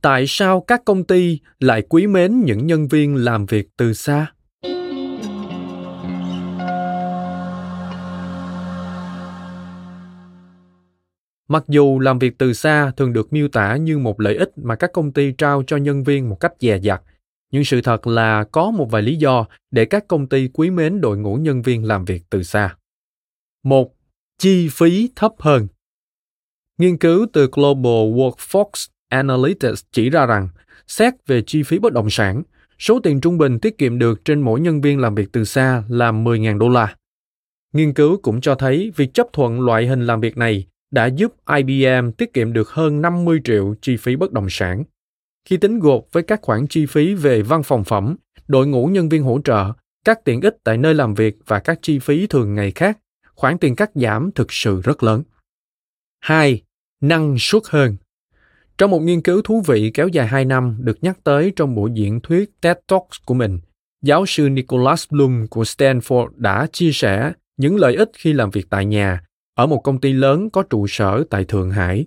Tại 0.00 0.24
sao 0.28 0.60
các 0.60 0.82
công 0.84 1.04
ty 1.04 1.40
lại 1.58 1.82
quý 1.88 2.06
mến 2.06 2.40
những 2.40 2.66
nhân 2.66 2.88
viên 2.88 3.16
làm 3.16 3.46
việc 3.46 3.68
từ 3.76 3.92
xa? 3.92 4.32
Mặc 11.48 11.64
dù 11.68 11.98
làm 11.98 12.18
việc 12.18 12.38
từ 12.38 12.52
xa 12.52 12.92
thường 12.96 13.12
được 13.12 13.32
miêu 13.32 13.48
tả 13.48 13.76
như 13.76 13.98
một 13.98 14.20
lợi 14.20 14.36
ích 14.36 14.50
mà 14.56 14.74
các 14.74 14.90
công 14.92 15.12
ty 15.12 15.32
trao 15.32 15.62
cho 15.66 15.76
nhân 15.76 16.04
viên 16.04 16.28
một 16.28 16.36
cách 16.40 16.52
dè 16.60 16.78
dặt 16.78 17.02
nhưng 17.50 17.64
sự 17.64 17.80
thật 17.80 18.06
là 18.06 18.44
có 18.44 18.70
một 18.70 18.90
vài 18.90 19.02
lý 19.02 19.16
do 19.16 19.46
để 19.70 19.84
các 19.84 20.08
công 20.08 20.26
ty 20.26 20.48
quý 20.48 20.70
mến 20.70 21.00
đội 21.00 21.18
ngũ 21.18 21.36
nhân 21.36 21.62
viên 21.62 21.84
làm 21.84 22.04
việc 22.04 22.22
từ 22.30 22.42
xa 22.42 22.76
một 23.64 23.94
chi 24.38 24.68
phí 24.72 25.10
thấp 25.16 25.32
hơn 25.38 25.66
nghiên 26.78 26.98
cứu 26.98 27.26
từ 27.32 27.48
global 27.52 28.12
workforce 28.12 28.88
Analytics 29.12 29.84
chỉ 29.92 30.10
ra 30.10 30.26
rằng, 30.26 30.48
xét 30.86 31.14
về 31.26 31.42
chi 31.46 31.62
phí 31.62 31.78
bất 31.78 31.92
động 31.92 32.10
sản, 32.10 32.42
số 32.78 33.00
tiền 33.00 33.20
trung 33.20 33.38
bình 33.38 33.58
tiết 33.58 33.78
kiệm 33.78 33.98
được 33.98 34.24
trên 34.24 34.40
mỗi 34.40 34.60
nhân 34.60 34.80
viên 34.80 34.98
làm 34.98 35.14
việc 35.14 35.28
từ 35.32 35.44
xa 35.44 35.82
là 35.88 36.12
10.000 36.12 36.58
đô 36.58 36.68
la. 36.68 36.96
Nghiên 37.72 37.94
cứu 37.94 38.16
cũng 38.22 38.40
cho 38.40 38.54
thấy 38.54 38.92
việc 38.96 39.14
chấp 39.14 39.26
thuận 39.32 39.60
loại 39.60 39.86
hình 39.86 40.06
làm 40.06 40.20
việc 40.20 40.36
này 40.36 40.66
đã 40.92 41.06
giúp 41.06 41.34
IBM 41.56 42.10
tiết 42.18 42.32
kiệm 42.32 42.52
được 42.52 42.70
hơn 42.70 43.02
50 43.02 43.40
triệu 43.44 43.74
chi 43.82 43.96
phí 43.96 44.16
bất 44.16 44.32
động 44.32 44.46
sản. 44.50 44.84
Khi 45.48 45.56
tính 45.56 45.78
gộp 45.78 46.04
với 46.12 46.22
các 46.22 46.42
khoản 46.42 46.66
chi 46.66 46.86
phí 46.86 47.14
về 47.14 47.42
văn 47.42 47.62
phòng 47.62 47.84
phẩm, 47.84 48.16
đội 48.48 48.66
ngũ 48.66 48.86
nhân 48.86 49.08
viên 49.08 49.22
hỗ 49.22 49.40
trợ, 49.44 49.72
các 50.04 50.24
tiện 50.24 50.40
ích 50.40 50.56
tại 50.64 50.78
nơi 50.78 50.94
làm 50.94 51.14
việc 51.14 51.36
và 51.46 51.58
các 51.58 51.78
chi 51.82 51.98
phí 51.98 52.26
thường 52.26 52.54
ngày 52.54 52.70
khác, 52.70 52.98
khoản 53.34 53.58
tiền 53.58 53.76
cắt 53.76 53.90
giảm 53.94 54.30
thực 54.34 54.52
sự 54.52 54.80
rất 54.80 55.02
lớn. 55.02 55.22
2. 56.20 56.62
Năng 57.00 57.36
suất 57.38 57.62
hơn 57.68 57.96
Trong 58.78 58.90
một 58.90 59.00
nghiên 59.02 59.22
cứu 59.22 59.42
thú 59.42 59.62
vị 59.66 59.90
kéo 59.94 60.08
dài 60.08 60.26
2 60.26 60.44
năm 60.44 60.76
được 60.80 60.98
nhắc 61.04 61.18
tới 61.24 61.52
trong 61.56 61.74
buổi 61.74 61.90
diễn 61.94 62.20
thuyết 62.20 62.50
TED 62.60 62.76
Talks 62.88 63.18
của 63.24 63.34
mình, 63.34 63.60
giáo 64.02 64.26
sư 64.26 64.48
Nicholas 64.48 65.10
Bloom 65.10 65.46
của 65.50 65.62
Stanford 65.62 66.28
đã 66.36 66.66
chia 66.72 66.92
sẻ 66.92 67.32
những 67.56 67.76
lợi 67.76 67.96
ích 67.96 68.10
khi 68.14 68.32
làm 68.32 68.50
việc 68.50 68.66
tại 68.70 68.84
nhà 68.86 69.22
ở 69.54 69.66
một 69.66 69.78
công 69.78 70.00
ty 70.00 70.12
lớn 70.12 70.50
có 70.50 70.62
trụ 70.62 70.86
sở 70.88 71.24
tại 71.30 71.44
Thượng 71.44 71.70
Hải. 71.70 72.06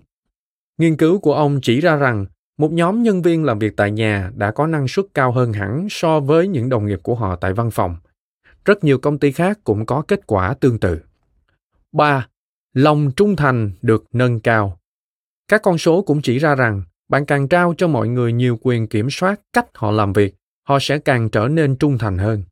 Nghiên 0.78 0.98
cứu 0.98 1.20
của 1.20 1.34
ông 1.34 1.60
chỉ 1.62 1.80
ra 1.80 1.96
rằng 1.96 2.26
một 2.58 2.72
nhóm 2.72 3.04
nhân 3.04 3.22
viên 3.22 3.44
làm 3.44 3.60
việc 3.60 3.78
tại 3.78 3.92
nhà 3.92 4.32
đã 4.36 4.52
có 4.52 4.68
năng 4.68 4.88
suất 4.88 5.06
cao 5.14 5.32
hơn 5.32 5.54
hẳn 5.54 5.88
so 5.90 6.20
với 6.20 6.48
những 6.48 6.70
đồng 6.70 6.86
nghiệp 6.86 7.00
của 7.04 7.16
họ 7.16 7.36
tại 7.36 7.54
văn 7.54 7.72
phòng. 7.72 7.96
Rất 8.66 8.84
nhiều 8.84 8.98
công 8.98 9.20
ty 9.20 9.32
khác 9.32 9.60
cũng 9.64 9.86
có 9.86 10.02
kết 10.02 10.28
quả 10.28 10.54
tương 10.54 10.80
tự. 10.80 11.00
3. 11.92 12.28
Lòng 12.74 13.12
trung 13.16 13.36
thành 13.36 13.72
được 13.82 14.06
nâng 14.14 14.40
cao. 14.40 14.80
Các 15.48 15.62
con 15.62 15.78
số 15.78 16.02
cũng 16.02 16.22
chỉ 16.22 16.38
ra 16.38 16.56
rằng 16.56 16.84
bạn 17.10 17.26
càng 17.26 17.48
trao 17.48 17.74
cho 17.78 17.88
mọi 17.88 18.08
người 18.08 18.34
nhiều 18.34 18.60
quyền 18.62 18.88
kiểm 18.88 19.10
soát 19.10 19.42
cách 19.54 19.66
họ 19.74 19.92
làm 19.92 20.14
việc, 20.14 20.36
họ 20.68 20.78
sẽ 20.82 21.00
càng 21.00 21.30
trở 21.30 21.48
nên 21.48 21.76
trung 21.76 21.98
thành 21.98 22.18
hơn. 22.18 22.44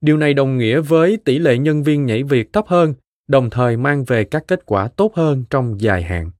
Điều 0.00 0.16
này 0.16 0.34
đồng 0.34 0.58
nghĩa 0.58 0.80
với 0.80 1.16
tỷ 1.24 1.38
lệ 1.38 1.58
nhân 1.58 1.82
viên 1.82 2.06
nhảy 2.06 2.22
việc 2.22 2.52
thấp 2.52 2.64
hơn, 2.68 2.94
đồng 3.30 3.50
thời 3.50 3.76
mang 3.76 4.04
về 4.04 4.24
các 4.24 4.44
kết 4.48 4.66
quả 4.66 4.88
tốt 4.88 5.12
hơn 5.14 5.44
trong 5.50 5.80
dài 5.80 6.02
hạn. 6.02 6.30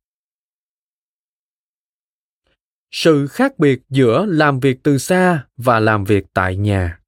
Sự 2.90 3.26
khác 3.26 3.58
biệt 3.58 3.80
giữa 3.88 4.26
làm 4.26 4.60
việc 4.60 4.82
từ 4.82 4.98
xa 4.98 5.46
và 5.56 5.80
làm 5.80 6.04
việc 6.04 6.26
tại 6.34 6.56
nhà. 6.56 7.00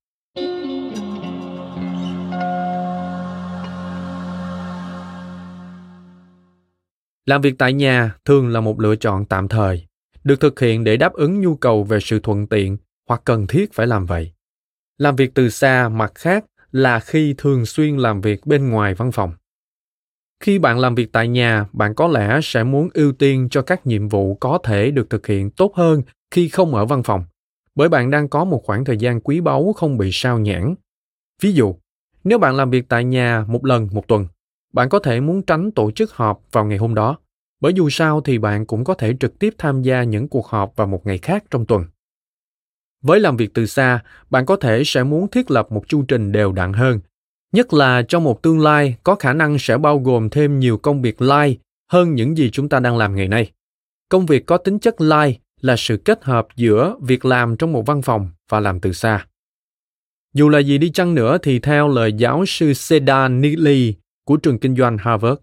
Làm 7.26 7.40
việc 7.40 7.54
tại 7.58 7.72
nhà 7.72 8.14
thường 8.24 8.48
là 8.48 8.60
một 8.60 8.80
lựa 8.80 8.96
chọn 8.96 9.24
tạm 9.24 9.48
thời, 9.48 9.86
được 10.24 10.40
thực 10.40 10.60
hiện 10.60 10.84
để 10.84 10.96
đáp 10.96 11.12
ứng 11.12 11.40
nhu 11.40 11.56
cầu 11.56 11.84
về 11.84 11.98
sự 12.00 12.20
thuận 12.22 12.46
tiện 12.46 12.76
hoặc 13.08 13.22
cần 13.24 13.46
thiết 13.46 13.72
phải 13.72 13.86
làm 13.86 14.06
vậy. 14.06 14.32
Làm 14.98 15.16
việc 15.16 15.34
từ 15.34 15.48
xa 15.48 15.88
mặt 15.88 16.12
khác 16.14 16.44
là 16.72 17.00
khi 17.00 17.34
thường 17.38 17.66
xuyên 17.66 17.96
làm 17.96 18.20
việc 18.20 18.46
bên 18.46 18.70
ngoài 18.70 18.94
văn 18.94 19.12
phòng. 19.12 19.32
Khi 20.42 20.58
bạn 20.58 20.78
làm 20.78 20.94
việc 20.94 21.12
tại 21.12 21.28
nhà, 21.28 21.66
bạn 21.72 21.94
có 21.94 22.08
lẽ 22.08 22.40
sẽ 22.42 22.64
muốn 22.64 22.88
ưu 22.94 23.12
tiên 23.12 23.48
cho 23.50 23.62
các 23.62 23.86
nhiệm 23.86 24.08
vụ 24.08 24.34
có 24.34 24.58
thể 24.64 24.90
được 24.90 25.10
thực 25.10 25.26
hiện 25.26 25.50
tốt 25.50 25.74
hơn 25.74 26.02
khi 26.30 26.48
không 26.48 26.74
ở 26.74 26.86
văn 26.86 27.02
phòng, 27.02 27.24
bởi 27.74 27.88
bạn 27.88 28.10
đang 28.10 28.28
có 28.28 28.44
một 28.44 28.62
khoảng 28.64 28.84
thời 28.84 28.96
gian 28.96 29.20
quý 29.20 29.40
báu 29.40 29.72
không 29.76 29.98
bị 29.98 30.10
sao 30.12 30.38
nhãn. 30.38 30.74
Ví 31.42 31.52
dụ, 31.52 31.74
nếu 32.24 32.38
bạn 32.38 32.56
làm 32.56 32.70
việc 32.70 32.88
tại 32.88 33.04
nhà 33.04 33.44
một 33.48 33.64
lần 33.64 33.88
một 33.92 34.08
tuần, 34.08 34.26
bạn 34.72 34.88
có 34.88 34.98
thể 34.98 35.20
muốn 35.20 35.42
tránh 35.42 35.70
tổ 35.70 35.90
chức 35.90 36.12
họp 36.12 36.40
vào 36.52 36.64
ngày 36.64 36.78
hôm 36.78 36.94
đó, 36.94 37.18
bởi 37.60 37.72
dù 37.74 37.88
sao 37.90 38.20
thì 38.20 38.38
bạn 38.38 38.66
cũng 38.66 38.84
có 38.84 38.94
thể 38.94 39.14
trực 39.20 39.38
tiếp 39.38 39.54
tham 39.58 39.82
gia 39.82 40.02
những 40.02 40.28
cuộc 40.28 40.46
họp 40.46 40.76
vào 40.76 40.86
một 40.86 41.06
ngày 41.06 41.18
khác 41.18 41.44
trong 41.50 41.66
tuần. 41.66 41.84
Với 43.02 43.20
làm 43.20 43.36
việc 43.36 43.54
từ 43.54 43.66
xa, 43.66 44.02
bạn 44.30 44.46
có 44.46 44.56
thể 44.56 44.82
sẽ 44.86 45.04
muốn 45.04 45.28
thiết 45.28 45.50
lập 45.50 45.72
một 45.72 45.88
chu 45.88 46.02
trình 46.02 46.32
đều 46.32 46.52
đặn 46.52 46.72
hơn, 46.72 47.00
nhất 47.52 47.72
là 47.72 48.02
trong 48.02 48.24
một 48.24 48.42
tương 48.42 48.60
lai 48.60 48.96
có 49.02 49.14
khả 49.14 49.32
năng 49.32 49.58
sẽ 49.58 49.78
bao 49.78 49.98
gồm 49.98 50.30
thêm 50.30 50.58
nhiều 50.58 50.78
công 50.78 51.02
việc 51.02 51.22
lai 51.22 51.58
hơn 51.92 52.14
những 52.14 52.36
gì 52.36 52.50
chúng 52.50 52.68
ta 52.68 52.80
đang 52.80 52.96
làm 52.96 53.16
ngày 53.16 53.28
nay. 53.28 53.50
Công 54.08 54.26
việc 54.26 54.46
có 54.46 54.56
tính 54.56 54.78
chất 54.78 55.00
lai 55.00 55.38
là 55.60 55.76
sự 55.76 55.96
kết 55.96 56.24
hợp 56.24 56.46
giữa 56.56 56.96
việc 57.02 57.24
làm 57.24 57.56
trong 57.56 57.72
một 57.72 57.86
văn 57.86 58.02
phòng 58.02 58.30
và 58.48 58.60
làm 58.60 58.80
từ 58.80 58.92
xa. 58.92 59.26
Dù 60.34 60.48
là 60.48 60.58
gì 60.58 60.78
đi 60.78 60.90
chăng 60.90 61.14
nữa 61.14 61.38
thì 61.42 61.58
theo 61.58 61.88
lời 61.88 62.12
giáo 62.12 62.46
sư 62.46 62.72
Sedan 62.72 63.40
Neely 63.40 63.94
của 64.24 64.36
trường 64.36 64.58
kinh 64.58 64.76
doanh 64.76 64.98
Harvard, 64.98 65.40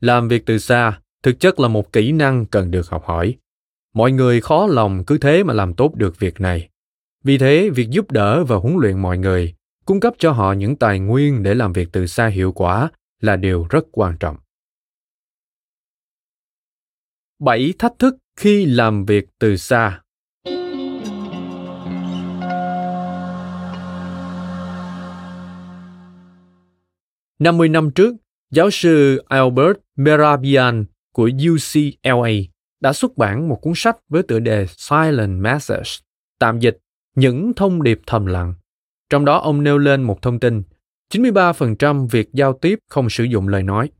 làm 0.00 0.28
việc 0.28 0.46
từ 0.46 0.58
xa 0.58 1.00
thực 1.22 1.40
chất 1.40 1.60
là 1.60 1.68
một 1.68 1.92
kỹ 1.92 2.12
năng 2.12 2.46
cần 2.46 2.70
được 2.70 2.88
học 2.88 3.04
hỏi. 3.04 3.34
Mọi 3.94 4.12
người 4.12 4.40
khó 4.40 4.66
lòng 4.66 5.04
cứ 5.04 5.18
thế 5.18 5.44
mà 5.44 5.54
làm 5.54 5.74
tốt 5.74 5.94
được 5.94 6.18
việc 6.18 6.40
này. 6.40 6.68
Vì 7.24 7.38
thế, 7.38 7.70
việc 7.70 7.90
giúp 7.90 8.10
đỡ 8.10 8.44
và 8.44 8.56
huấn 8.56 8.76
luyện 8.80 8.98
mọi 8.98 9.18
người, 9.18 9.54
cung 9.88 10.00
cấp 10.00 10.14
cho 10.18 10.32
họ 10.32 10.52
những 10.52 10.76
tài 10.76 10.98
nguyên 10.98 11.42
để 11.42 11.54
làm 11.54 11.72
việc 11.72 11.88
từ 11.92 12.06
xa 12.06 12.26
hiệu 12.26 12.52
quả 12.52 12.90
là 13.20 13.36
điều 13.36 13.66
rất 13.70 13.84
quan 13.92 14.16
trọng. 14.20 14.36
7 17.38 17.72
thách 17.78 17.92
thức 17.98 18.16
khi 18.36 18.66
làm 18.66 19.04
việc 19.04 19.24
từ 19.38 19.56
xa. 19.56 20.02
Năm 27.38 27.58
mươi 27.58 27.68
năm 27.68 27.90
trước, 27.94 28.14
giáo 28.50 28.70
sư 28.70 29.22
Albert 29.28 29.76
Merabian 29.96 30.84
của 31.12 31.30
UCLA 31.50 32.30
đã 32.80 32.92
xuất 32.92 33.16
bản 33.16 33.48
một 33.48 33.58
cuốn 33.62 33.72
sách 33.76 33.96
với 34.08 34.22
tựa 34.22 34.38
đề 34.38 34.66
Silent 34.68 35.42
Message, 35.42 35.90
tạm 36.38 36.58
dịch 36.58 36.78
những 37.14 37.52
thông 37.56 37.82
điệp 37.82 38.00
thầm 38.06 38.26
lặng. 38.26 38.54
Trong 39.10 39.24
đó 39.24 39.38
ông 39.38 39.62
nêu 39.62 39.78
lên 39.78 40.02
một 40.02 40.22
thông 40.22 40.40
tin, 40.40 40.62
93% 41.12 42.06
việc 42.06 42.28
giao 42.32 42.52
tiếp 42.52 42.78
không 42.90 43.10
sử 43.10 43.24
dụng 43.24 43.48
lời 43.48 43.62
nói. 43.62 43.90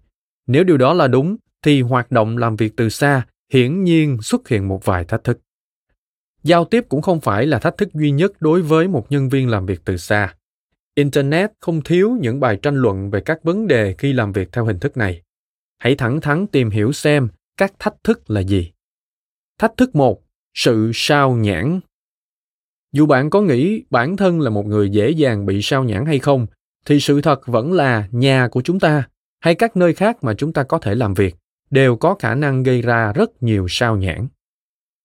Nếu 0.46 0.64
điều 0.64 0.76
đó 0.76 0.94
là 0.94 1.08
đúng, 1.08 1.36
thì 1.62 1.82
hoạt 1.82 2.10
động 2.10 2.36
làm 2.36 2.56
việc 2.56 2.72
từ 2.76 2.88
xa 2.88 3.26
hiển 3.52 3.84
nhiên 3.84 4.18
xuất 4.22 4.48
hiện 4.48 4.68
một 4.68 4.84
vài 4.84 5.04
thách 5.04 5.24
thức. 5.24 5.38
Giao 6.42 6.64
tiếp 6.64 6.84
cũng 6.88 7.02
không 7.02 7.20
phải 7.20 7.46
là 7.46 7.58
thách 7.58 7.76
thức 7.76 7.88
duy 7.94 8.10
nhất 8.10 8.32
đối 8.40 8.62
với 8.62 8.88
một 8.88 9.06
nhân 9.10 9.28
viên 9.28 9.48
làm 9.48 9.66
việc 9.66 9.80
từ 9.84 9.96
xa. 9.96 10.34
Internet 10.94 11.50
không 11.60 11.82
thiếu 11.82 12.16
những 12.20 12.40
bài 12.40 12.58
tranh 12.62 12.76
luận 12.76 13.10
về 13.10 13.20
các 13.20 13.42
vấn 13.42 13.66
đề 13.66 13.94
khi 13.98 14.12
làm 14.12 14.32
việc 14.32 14.52
theo 14.52 14.64
hình 14.64 14.78
thức 14.78 14.96
này. 14.96 15.22
Hãy 15.78 15.94
thẳng 15.94 16.20
thắn 16.20 16.46
tìm 16.46 16.70
hiểu 16.70 16.92
xem 16.92 17.28
các 17.56 17.72
thách 17.78 17.94
thức 18.04 18.30
là 18.30 18.40
gì. 18.40 18.72
Thách 19.58 19.76
thức 19.76 19.96
một, 19.96 20.22
sự 20.54 20.90
sao 20.94 21.32
nhãn. 21.32 21.80
Dù 22.98 23.06
bạn 23.06 23.30
có 23.30 23.40
nghĩ 23.40 23.82
bản 23.90 24.16
thân 24.16 24.40
là 24.40 24.50
một 24.50 24.66
người 24.66 24.90
dễ 24.90 25.10
dàng 25.10 25.46
bị 25.46 25.62
sao 25.62 25.84
nhãn 25.84 26.06
hay 26.06 26.18
không, 26.18 26.46
thì 26.86 27.00
sự 27.00 27.20
thật 27.20 27.46
vẫn 27.46 27.72
là 27.72 28.08
nhà 28.10 28.48
của 28.50 28.60
chúng 28.60 28.80
ta 28.80 29.08
hay 29.40 29.54
các 29.54 29.76
nơi 29.76 29.94
khác 29.94 30.24
mà 30.24 30.34
chúng 30.34 30.52
ta 30.52 30.62
có 30.62 30.78
thể 30.78 30.94
làm 30.94 31.14
việc 31.14 31.36
đều 31.70 31.96
có 31.96 32.14
khả 32.14 32.34
năng 32.34 32.62
gây 32.62 32.82
ra 32.82 33.12
rất 33.12 33.42
nhiều 33.42 33.66
sao 33.68 33.96
nhãn. 33.96 34.28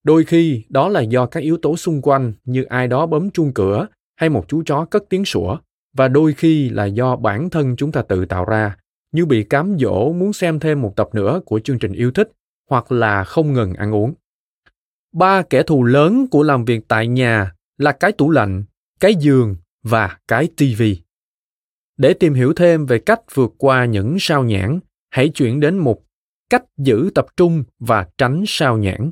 Đôi 0.03 0.23
khi 0.23 0.63
đó 0.69 0.89
là 0.89 1.01
do 1.01 1.25
các 1.25 1.39
yếu 1.39 1.57
tố 1.57 1.77
xung 1.77 2.01
quanh 2.01 2.33
như 2.45 2.63
ai 2.63 2.87
đó 2.87 3.05
bấm 3.05 3.31
chuông 3.31 3.53
cửa 3.53 3.87
hay 4.15 4.29
một 4.29 4.45
chú 4.47 4.63
chó 4.65 4.85
cất 4.85 5.03
tiếng 5.09 5.25
sủa 5.25 5.57
và 5.97 6.07
đôi 6.07 6.33
khi 6.33 6.69
là 6.69 6.85
do 6.85 7.15
bản 7.15 7.49
thân 7.49 7.75
chúng 7.75 7.91
ta 7.91 8.01
tự 8.01 8.25
tạo 8.25 8.45
ra 8.45 8.75
như 9.11 9.25
bị 9.25 9.43
cám 9.43 9.75
dỗ 9.79 10.13
muốn 10.13 10.33
xem 10.33 10.59
thêm 10.59 10.81
một 10.81 10.93
tập 10.95 11.09
nữa 11.13 11.41
của 11.45 11.59
chương 11.59 11.79
trình 11.79 11.93
yêu 11.93 12.11
thích 12.11 12.31
hoặc 12.69 12.91
là 12.91 13.23
không 13.23 13.53
ngừng 13.53 13.73
ăn 13.73 13.93
uống. 13.93 14.13
Ba 15.13 15.41
kẻ 15.41 15.63
thù 15.63 15.83
lớn 15.83 16.27
của 16.31 16.43
làm 16.43 16.65
việc 16.65 16.87
tại 16.87 17.07
nhà 17.07 17.51
là 17.77 17.91
cái 17.91 18.11
tủ 18.11 18.31
lạnh, 18.31 18.63
cái 18.99 19.15
giường 19.15 19.55
và 19.83 20.17
cái 20.27 20.49
tivi. 20.57 21.01
Để 21.97 22.13
tìm 22.13 22.33
hiểu 22.33 22.53
thêm 22.53 22.85
về 22.85 22.99
cách 22.99 23.21
vượt 23.33 23.53
qua 23.57 23.85
những 23.85 24.17
sao 24.19 24.43
nhãn, 24.43 24.79
hãy 25.09 25.29
chuyển 25.29 25.59
đến 25.59 25.77
mục 25.77 26.05
cách 26.49 26.63
giữ 26.77 27.11
tập 27.15 27.27
trung 27.37 27.63
và 27.79 28.07
tránh 28.17 28.43
sao 28.47 28.77
nhãn. 28.77 29.11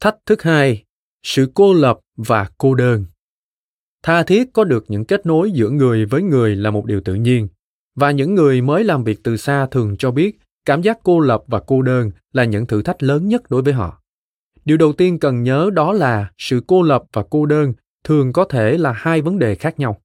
Thách 0.00 0.16
thức 0.26 0.42
hai, 0.42 0.84
sự 1.22 1.50
cô 1.54 1.72
lập 1.72 1.98
và 2.16 2.50
cô 2.58 2.74
đơn. 2.74 3.04
Tha 4.02 4.22
thiết 4.22 4.52
có 4.52 4.64
được 4.64 4.84
những 4.88 5.04
kết 5.04 5.26
nối 5.26 5.50
giữa 5.50 5.70
người 5.70 6.06
với 6.06 6.22
người 6.22 6.56
là 6.56 6.70
một 6.70 6.86
điều 6.86 7.00
tự 7.00 7.14
nhiên, 7.14 7.48
và 7.94 8.10
những 8.10 8.34
người 8.34 8.60
mới 8.60 8.84
làm 8.84 9.04
việc 9.04 9.20
từ 9.22 9.36
xa 9.36 9.66
thường 9.66 9.96
cho 9.96 10.10
biết 10.10 10.38
cảm 10.64 10.82
giác 10.82 10.98
cô 11.02 11.20
lập 11.20 11.44
và 11.46 11.60
cô 11.66 11.82
đơn 11.82 12.10
là 12.32 12.44
những 12.44 12.66
thử 12.66 12.82
thách 12.82 13.02
lớn 13.02 13.28
nhất 13.28 13.50
đối 13.50 13.62
với 13.62 13.72
họ. 13.72 14.02
Điều 14.66 14.76
đầu 14.76 14.92
tiên 14.92 15.18
cần 15.18 15.42
nhớ 15.42 15.70
đó 15.72 15.92
là 15.92 16.30
sự 16.38 16.62
cô 16.66 16.82
lập 16.82 17.04
và 17.12 17.22
cô 17.30 17.46
đơn 17.46 17.72
thường 18.04 18.32
có 18.32 18.44
thể 18.44 18.78
là 18.78 18.92
hai 18.92 19.22
vấn 19.22 19.38
đề 19.38 19.54
khác 19.54 19.78
nhau. 19.78 20.00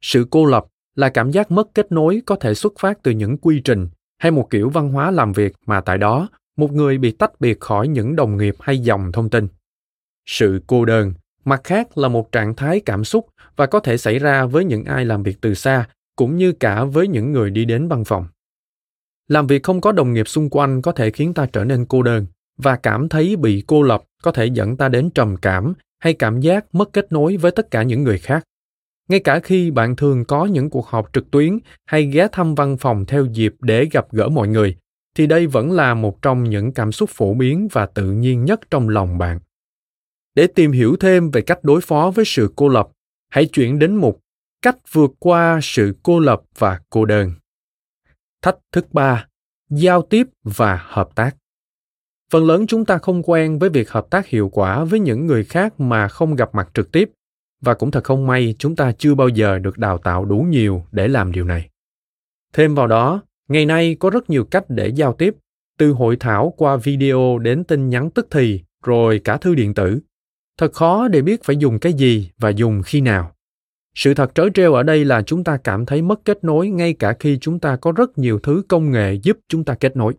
Sự 0.00 0.26
cô 0.30 0.44
lập 0.44 0.66
là 0.96 1.08
cảm 1.08 1.30
giác 1.30 1.50
mất 1.50 1.68
kết 1.74 1.92
nối 1.92 2.22
có 2.26 2.36
thể 2.36 2.54
xuất 2.54 2.72
phát 2.78 2.98
từ 3.02 3.10
những 3.10 3.38
quy 3.38 3.60
trình 3.60 3.88
hay 4.18 4.30
một 4.30 4.50
kiểu 4.50 4.70
văn 4.70 4.88
hóa 4.92 5.10
làm 5.10 5.32
việc 5.32 5.52
mà 5.66 5.80
tại 5.80 5.98
đó, 5.98 6.28
một 6.56 6.72
người 6.72 6.98
bị 6.98 7.10
tách 7.12 7.40
biệt 7.40 7.60
khỏi 7.60 7.88
những 7.88 8.16
đồng 8.16 8.36
nghiệp 8.36 8.54
hay 8.60 8.78
dòng 8.78 9.12
thông 9.12 9.30
tin. 9.30 9.48
Sự 10.26 10.60
cô 10.66 10.84
đơn, 10.84 11.14
mặt 11.44 11.60
khác 11.64 11.98
là 11.98 12.08
một 12.08 12.32
trạng 12.32 12.54
thái 12.54 12.80
cảm 12.80 13.04
xúc 13.04 13.26
và 13.56 13.66
có 13.66 13.80
thể 13.80 13.96
xảy 13.96 14.18
ra 14.18 14.46
với 14.46 14.64
những 14.64 14.84
ai 14.84 15.04
làm 15.04 15.22
việc 15.22 15.36
từ 15.40 15.54
xa, 15.54 15.88
cũng 16.16 16.36
như 16.36 16.52
cả 16.52 16.84
với 16.84 17.08
những 17.08 17.32
người 17.32 17.50
đi 17.50 17.64
đến 17.64 17.88
văn 17.88 18.04
phòng. 18.04 18.26
Làm 19.28 19.46
việc 19.46 19.62
không 19.62 19.80
có 19.80 19.92
đồng 19.92 20.12
nghiệp 20.12 20.28
xung 20.28 20.50
quanh 20.50 20.82
có 20.82 20.92
thể 20.92 21.10
khiến 21.10 21.34
ta 21.34 21.46
trở 21.52 21.64
nên 21.64 21.86
cô 21.86 22.02
đơn 22.02 22.26
và 22.62 22.76
cảm 22.76 23.08
thấy 23.08 23.36
bị 23.36 23.64
cô 23.66 23.82
lập 23.82 24.02
có 24.22 24.32
thể 24.32 24.46
dẫn 24.46 24.76
ta 24.76 24.88
đến 24.88 25.10
trầm 25.10 25.36
cảm 25.36 25.74
hay 25.98 26.14
cảm 26.14 26.40
giác 26.40 26.74
mất 26.74 26.92
kết 26.92 27.12
nối 27.12 27.36
với 27.36 27.50
tất 27.50 27.70
cả 27.70 27.82
những 27.82 28.02
người 28.02 28.18
khác. 28.18 28.44
Ngay 29.08 29.20
cả 29.20 29.40
khi 29.40 29.70
bạn 29.70 29.96
thường 29.96 30.24
có 30.24 30.44
những 30.44 30.70
cuộc 30.70 30.86
họp 30.86 31.12
trực 31.12 31.30
tuyến 31.30 31.58
hay 31.86 32.02
ghé 32.04 32.28
thăm 32.32 32.54
văn 32.54 32.76
phòng 32.76 33.04
theo 33.06 33.24
dịp 33.24 33.54
để 33.60 33.84
gặp 33.92 34.06
gỡ 34.12 34.28
mọi 34.28 34.48
người, 34.48 34.76
thì 35.16 35.26
đây 35.26 35.46
vẫn 35.46 35.72
là 35.72 35.94
một 35.94 36.22
trong 36.22 36.44
những 36.44 36.72
cảm 36.72 36.92
xúc 36.92 37.10
phổ 37.12 37.34
biến 37.34 37.68
và 37.72 37.86
tự 37.86 38.12
nhiên 38.12 38.44
nhất 38.44 38.60
trong 38.70 38.88
lòng 38.88 39.18
bạn. 39.18 39.40
Để 40.34 40.46
tìm 40.46 40.72
hiểu 40.72 40.96
thêm 41.00 41.30
về 41.30 41.40
cách 41.40 41.58
đối 41.62 41.80
phó 41.80 42.12
với 42.14 42.24
sự 42.24 42.52
cô 42.56 42.68
lập, 42.68 42.88
hãy 43.30 43.46
chuyển 43.46 43.78
đến 43.78 43.96
mục 43.96 44.20
cách 44.62 44.76
vượt 44.92 45.10
qua 45.18 45.58
sự 45.62 45.96
cô 46.02 46.20
lập 46.20 46.42
và 46.58 46.80
cô 46.90 47.04
đơn. 47.04 47.32
Thách 48.42 48.56
thức 48.72 48.92
ba, 48.92 49.26
giao 49.70 50.02
tiếp 50.02 50.26
và 50.42 50.84
hợp 50.86 51.08
tác 51.14 51.36
phần 52.30 52.46
lớn 52.46 52.66
chúng 52.66 52.84
ta 52.84 52.98
không 52.98 53.22
quen 53.22 53.58
với 53.58 53.70
việc 53.70 53.90
hợp 53.90 54.06
tác 54.10 54.26
hiệu 54.26 54.48
quả 54.48 54.84
với 54.84 55.00
những 55.00 55.26
người 55.26 55.44
khác 55.44 55.80
mà 55.80 56.08
không 56.08 56.36
gặp 56.36 56.54
mặt 56.54 56.68
trực 56.74 56.92
tiếp. 56.92 57.10
Và 57.60 57.74
cũng 57.74 57.90
thật 57.90 58.04
không 58.04 58.26
may, 58.26 58.54
chúng 58.58 58.76
ta 58.76 58.92
chưa 58.92 59.14
bao 59.14 59.28
giờ 59.28 59.58
được 59.58 59.78
đào 59.78 59.98
tạo 59.98 60.24
đủ 60.24 60.38
nhiều 60.38 60.84
để 60.92 61.08
làm 61.08 61.32
điều 61.32 61.44
này. 61.44 61.68
Thêm 62.52 62.74
vào 62.74 62.86
đó, 62.86 63.22
ngày 63.48 63.66
nay 63.66 63.96
có 64.00 64.10
rất 64.10 64.30
nhiều 64.30 64.44
cách 64.44 64.64
để 64.68 64.88
giao 64.88 65.12
tiếp. 65.12 65.34
Từ 65.78 65.92
hội 65.92 66.16
thảo 66.20 66.54
qua 66.56 66.76
video 66.76 67.38
đến 67.38 67.64
tin 67.64 67.88
nhắn 67.88 68.10
tức 68.10 68.26
thì, 68.30 68.60
rồi 68.84 69.20
cả 69.24 69.36
thư 69.36 69.54
điện 69.54 69.74
tử. 69.74 70.00
Thật 70.58 70.72
khó 70.72 71.08
để 71.08 71.22
biết 71.22 71.44
phải 71.44 71.56
dùng 71.56 71.78
cái 71.78 71.92
gì 71.92 72.30
và 72.38 72.48
dùng 72.48 72.82
khi 72.82 73.00
nào. 73.00 73.32
Sự 73.94 74.14
thật 74.14 74.34
trớ 74.34 74.48
trêu 74.54 74.74
ở 74.74 74.82
đây 74.82 75.04
là 75.04 75.22
chúng 75.22 75.44
ta 75.44 75.56
cảm 75.64 75.86
thấy 75.86 76.02
mất 76.02 76.24
kết 76.24 76.44
nối 76.44 76.68
ngay 76.68 76.92
cả 76.92 77.16
khi 77.18 77.38
chúng 77.40 77.58
ta 77.58 77.76
có 77.76 77.92
rất 77.92 78.18
nhiều 78.18 78.38
thứ 78.38 78.62
công 78.68 78.90
nghệ 78.90 79.14
giúp 79.22 79.38
chúng 79.48 79.64
ta 79.64 79.74
kết 79.74 79.96
nối 79.96 80.14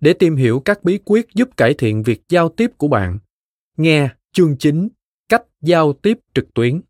để 0.00 0.12
tìm 0.12 0.36
hiểu 0.36 0.60
các 0.60 0.84
bí 0.84 0.98
quyết 1.04 1.26
giúp 1.34 1.56
cải 1.56 1.74
thiện 1.74 2.02
việc 2.02 2.22
giao 2.28 2.48
tiếp 2.48 2.70
của 2.76 2.88
bạn. 2.88 3.18
Nghe 3.76 4.08
chương 4.32 4.56
9 4.56 4.88
cách 5.28 5.42
giao 5.60 5.92
tiếp 5.92 6.18
trực 6.34 6.54
tuyến. 6.54 6.80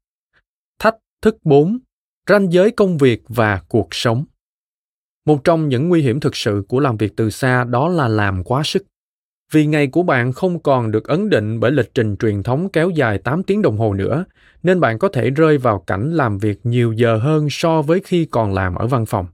Thách 0.78 0.96
thức 1.22 1.36
4 1.44 1.78
ranh 2.28 2.52
giới 2.52 2.70
công 2.70 2.98
việc 2.98 3.22
và 3.28 3.62
cuộc 3.68 3.88
sống. 3.90 4.24
Một 5.26 5.44
trong 5.44 5.68
những 5.68 5.88
nguy 5.88 6.02
hiểm 6.02 6.20
thực 6.20 6.36
sự 6.36 6.62
của 6.68 6.80
làm 6.80 6.96
việc 6.96 7.16
từ 7.16 7.30
xa 7.30 7.64
đó 7.64 7.88
là 7.88 8.08
làm 8.08 8.44
quá 8.44 8.62
sức. 8.64 8.82
Vì 9.52 9.66
ngày 9.66 9.86
của 9.86 10.02
bạn 10.02 10.32
không 10.32 10.62
còn 10.62 10.90
được 10.90 11.04
ấn 11.04 11.30
định 11.30 11.60
bởi 11.60 11.70
lịch 11.70 11.94
trình 11.94 12.16
truyền 12.16 12.42
thống 12.42 12.68
kéo 12.72 12.90
dài 12.90 13.18
8 13.18 13.42
tiếng 13.42 13.62
đồng 13.62 13.78
hồ 13.78 13.94
nữa, 13.94 14.24
nên 14.62 14.80
bạn 14.80 14.98
có 14.98 15.08
thể 15.08 15.30
rơi 15.30 15.58
vào 15.58 15.78
cảnh 15.78 16.12
làm 16.12 16.38
việc 16.38 16.60
nhiều 16.64 16.92
giờ 16.92 17.16
hơn 17.16 17.46
so 17.50 17.82
với 17.82 18.00
khi 18.04 18.24
còn 18.24 18.54
làm 18.54 18.74
ở 18.74 18.86
văn 18.86 19.06
phòng. 19.06 19.26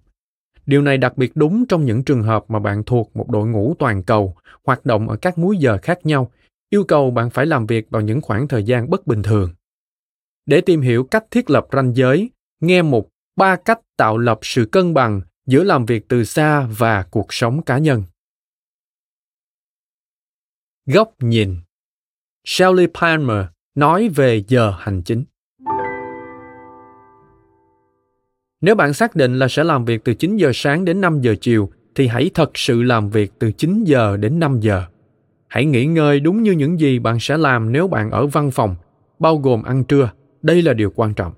Điều 0.66 0.82
này 0.82 0.98
đặc 0.98 1.16
biệt 1.16 1.32
đúng 1.34 1.66
trong 1.66 1.84
những 1.84 2.04
trường 2.04 2.22
hợp 2.22 2.44
mà 2.48 2.58
bạn 2.58 2.82
thuộc 2.84 3.16
một 3.16 3.30
đội 3.30 3.46
ngũ 3.46 3.74
toàn 3.78 4.02
cầu, 4.02 4.36
hoạt 4.64 4.86
động 4.86 5.08
ở 5.08 5.16
các 5.16 5.38
múi 5.38 5.56
giờ 5.56 5.78
khác 5.82 5.98
nhau, 6.06 6.30
yêu 6.70 6.84
cầu 6.84 7.10
bạn 7.10 7.30
phải 7.30 7.46
làm 7.46 7.66
việc 7.66 7.90
vào 7.90 8.02
những 8.02 8.20
khoảng 8.20 8.48
thời 8.48 8.64
gian 8.64 8.90
bất 8.90 9.06
bình 9.06 9.22
thường. 9.22 9.54
Để 10.46 10.60
tìm 10.60 10.80
hiểu 10.80 11.04
cách 11.04 11.24
thiết 11.30 11.50
lập 11.50 11.66
ranh 11.72 11.96
giới, 11.96 12.30
nghe 12.60 12.82
một 12.82 13.08
ba 13.36 13.56
cách 13.56 13.80
tạo 13.96 14.18
lập 14.18 14.38
sự 14.42 14.68
cân 14.72 14.94
bằng 14.94 15.20
giữa 15.46 15.62
làm 15.62 15.86
việc 15.86 16.08
từ 16.08 16.24
xa 16.24 16.66
và 16.78 17.02
cuộc 17.02 17.26
sống 17.34 17.62
cá 17.62 17.78
nhân. 17.78 18.02
Góc 20.86 21.14
nhìn 21.20 21.56
Shelley 22.44 22.86
Palmer 22.94 23.46
nói 23.74 24.08
về 24.08 24.44
giờ 24.48 24.74
hành 24.78 25.02
chính. 25.02 25.24
Nếu 28.64 28.74
bạn 28.74 28.94
xác 28.94 29.16
định 29.16 29.38
là 29.38 29.48
sẽ 29.48 29.64
làm 29.64 29.84
việc 29.84 30.04
từ 30.04 30.14
9 30.14 30.36
giờ 30.36 30.50
sáng 30.54 30.84
đến 30.84 31.00
5 31.00 31.20
giờ 31.20 31.34
chiều, 31.40 31.70
thì 31.94 32.06
hãy 32.06 32.30
thật 32.34 32.50
sự 32.54 32.82
làm 32.82 33.10
việc 33.10 33.32
từ 33.38 33.52
9 33.52 33.84
giờ 33.84 34.16
đến 34.16 34.38
5 34.38 34.60
giờ. 34.60 34.84
Hãy 35.48 35.64
nghỉ 35.64 35.86
ngơi 35.86 36.20
đúng 36.20 36.42
như 36.42 36.52
những 36.52 36.80
gì 36.80 36.98
bạn 36.98 37.16
sẽ 37.20 37.36
làm 37.36 37.72
nếu 37.72 37.88
bạn 37.88 38.10
ở 38.10 38.26
văn 38.26 38.50
phòng, 38.50 38.76
bao 39.18 39.36
gồm 39.36 39.62
ăn 39.62 39.84
trưa. 39.84 40.10
Đây 40.42 40.62
là 40.62 40.72
điều 40.72 40.90
quan 40.96 41.14
trọng. 41.14 41.32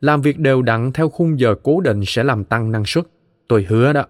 Làm 0.00 0.22
việc 0.22 0.38
đều 0.38 0.62
đặn 0.62 0.92
theo 0.92 1.08
khung 1.08 1.40
giờ 1.40 1.54
cố 1.62 1.80
định 1.80 2.02
sẽ 2.06 2.24
làm 2.24 2.44
tăng 2.44 2.72
năng 2.72 2.84
suất. 2.84 3.06
Tôi 3.48 3.66
hứa 3.68 3.92
đó. 3.92 4.04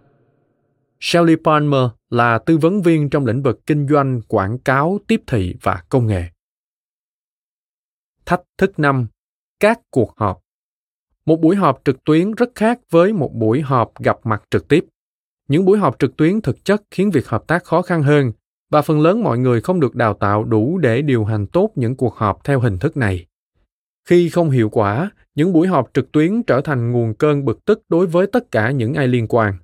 Shelley 1.00 1.36
Palmer 1.44 1.84
là 2.10 2.38
tư 2.38 2.58
vấn 2.58 2.82
viên 2.82 3.10
trong 3.10 3.26
lĩnh 3.26 3.42
vực 3.42 3.60
kinh 3.66 3.88
doanh, 3.88 4.20
quảng 4.28 4.58
cáo, 4.58 4.98
tiếp 5.06 5.22
thị 5.26 5.54
và 5.62 5.82
công 5.88 6.06
nghệ. 6.06 6.24
Thách 8.26 8.42
thức 8.58 8.78
năm, 8.78 9.06
các 9.60 9.80
cuộc 9.90 10.14
họp. 10.16 10.45
Một 11.26 11.40
buổi 11.40 11.56
họp 11.56 11.80
trực 11.84 12.04
tuyến 12.04 12.32
rất 12.32 12.54
khác 12.54 12.80
với 12.90 13.12
một 13.12 13.34
buổi 13.34 13.60
họp 13.60 14.02
gặp 14.02 14.16
mặt 14.24 14.42
trực 14.50 14.68
tiếp. 14.68 14.84
Những 15.48 15.64
buổi 15.64 15.78
họp 15.78 15.98
trực 15.98 16.16
tuyến 16.16 16.40
thực 16.40 16.64
chất 16.64 16.82
khiến 16.90 17.10
việc 17.10 17.28
hợp 17.28 17.46
tác 17.46 17.64
khó 17.64 17.82
khăn 17.82 18.02
hơn 18.02 18.32
và 18.70 18.82
phần 18.82 19.00
lớn 19.00 19.22
mọi 19.22 19.38
người 19.38 19.60
không 19.60 19.80
được 19.80 19.94
đào 19.94 20.14
tạo 20.14 20.44
đủ 20.44 20.78
để 20.78 21.02
điều 21.02 21.24
hành 21.24 21.46
tốt 21.46 21.70
những 21.74 21.96
cuộc 21.96 22.14
họp 22.14 22.44
theo 22.44 22.60
hình 22.60 22.78
thức 22.78 22.96
này. 22.96 23.26
Khi 24.08 24.28
không 24.28 24.50
hiệu 24.50 24.68
quả, 24.68 25.10
những 25.34 25.52
buổi 25.52 25.66
họp 25.68 25.90
trực 25.94 26.12
tuyến 26.12 26.42
trở 26.42 26.60
thành 26.60 26.92
nguồn 26.92 27.14
cơn 27.14 27.44
bực 27.44 27.64
tức 27.64 27.82
đối 27.88 28.06
với 28.06 28.26
tất 28.26 28.50
cả 28.50 28.70
những 28.70 28.94
ai 28.94 29.08
liên 29.08 29.26
quan. 29.28 29.54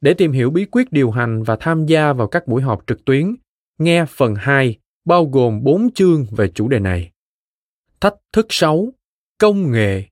Để 0.00 0.14
tìm 0.14 0.32
hiểu 0.32 0.50
bí 0.50 0.64
quyết 0.64 0.92
điều 0.92 1.10
hành 1.10 1.42
và 1.42 1.56
tham 1.60 1.86
gia 1.86 2.12
vào 2.12 2.26
các 2.26 2.46
buổi 2.46 2.62
họp 2.62 2.82
trực 2.86 3.04
tuyến, 3.04 3.36
nghe 3.78 4.04
phần 4.08 4.34
2 4.34 4.76
bao 5.04 5.24
gồm 5.24 5.62
4 5.62 5.90
chương 5.94 6.26
về 6.36 6.48
chủ 6.48 6.68
đề 6.68 6.78
này. 6.78 7.10
Thách 8.00 8.14
thức 8.32 8.46
6. 8.48 8.88
Công 9.38 9.70
nghệ 9.70 10.04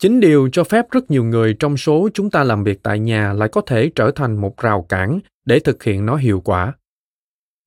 Chính 0.00 0.20
điều 0.20 0.48
cho 0.52 0.64
phép 0.64 0.90
rất 0.90 1.10
nhiều 1.10 1.24
người 1.24 1.56
trong 1.58 1.76
số 1.76 2.08
chúng 2.14 2.30
ta 2.30 2.44
làm 2.44 2.64
việc 2.64 2.82
tại 2.82 2.98
nhà 2.98 3.32
lại 3.32 3.48
có 3.52 3.60
thể 3.60 3.90
trở 3.94 4.10
thành 4.10 4.40
một 4.40 4.56
rào 4.56 4.86
cản 4.88 5.20
để 5.44 5.60
thực 5.60 5.82
hiện 5.82 6.06
nó 6.06 6.16
hiệu 6.16 6.40
quả. 6.40 6.74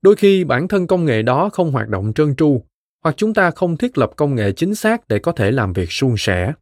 Đôi 0.01 0.15
khi 0.15 0.43
bản 0.43 0.67
thân 0.67 0.87
công 0.87 1.05
nghệ 1.05 1.21
đó 1.21 1.49
không 1.53 1.71
hoạt 1.71 1.89
động 1.89 2.13
trơn 2.13 2.35
tru, 2.35 2.63
hoặc 3.03 3.15
chúng 3.17 3.33
ta 3.33 3.51
không 3.51 3.77
thiết 3.77 3.97
lập 3.97 4.11
công 4.15 4.35
nghệ 4.35 4.51
chính 4.51 4.75
xác 4.75 5.07
để 5.07 5.19
có 5.19 5.31
thể 5.31 5.51
làm 5.51 5.73
việc 5.73 5.91
suôn 5.91 6.15
sẻ. 6.17 6.53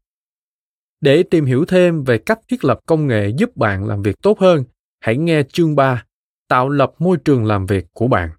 Để 1.01 1.23
tìm 1.23 1.45
hiểu 1.45 1.65
thêm 1.65 2.03
về 2.03 2.17
cách 2.17 2.39
thiết 2.47 2.63
lập 2.63 2.79
công 2.85 3.07
nghệ 3.07 3.29
giúp 3.37 3.57
bạn 3.57 3.87
làm 3.87 4.01
việc 4.01 4.15
tốt 4.21 4.39
hơn, 4.39 4.63
hãy 4.99 5.17
nghe 5.17 5.43
chương 5.43 5.75
3, 5.75 6.05
tạo 6.47 6.69
lập 6.69 6.93
môi 6.99 7.17
trường 7.17 7.45
làm 7.45 7.65
việc 7.65 7.85
của 7.93 8.07
bạn. 8.07 8.29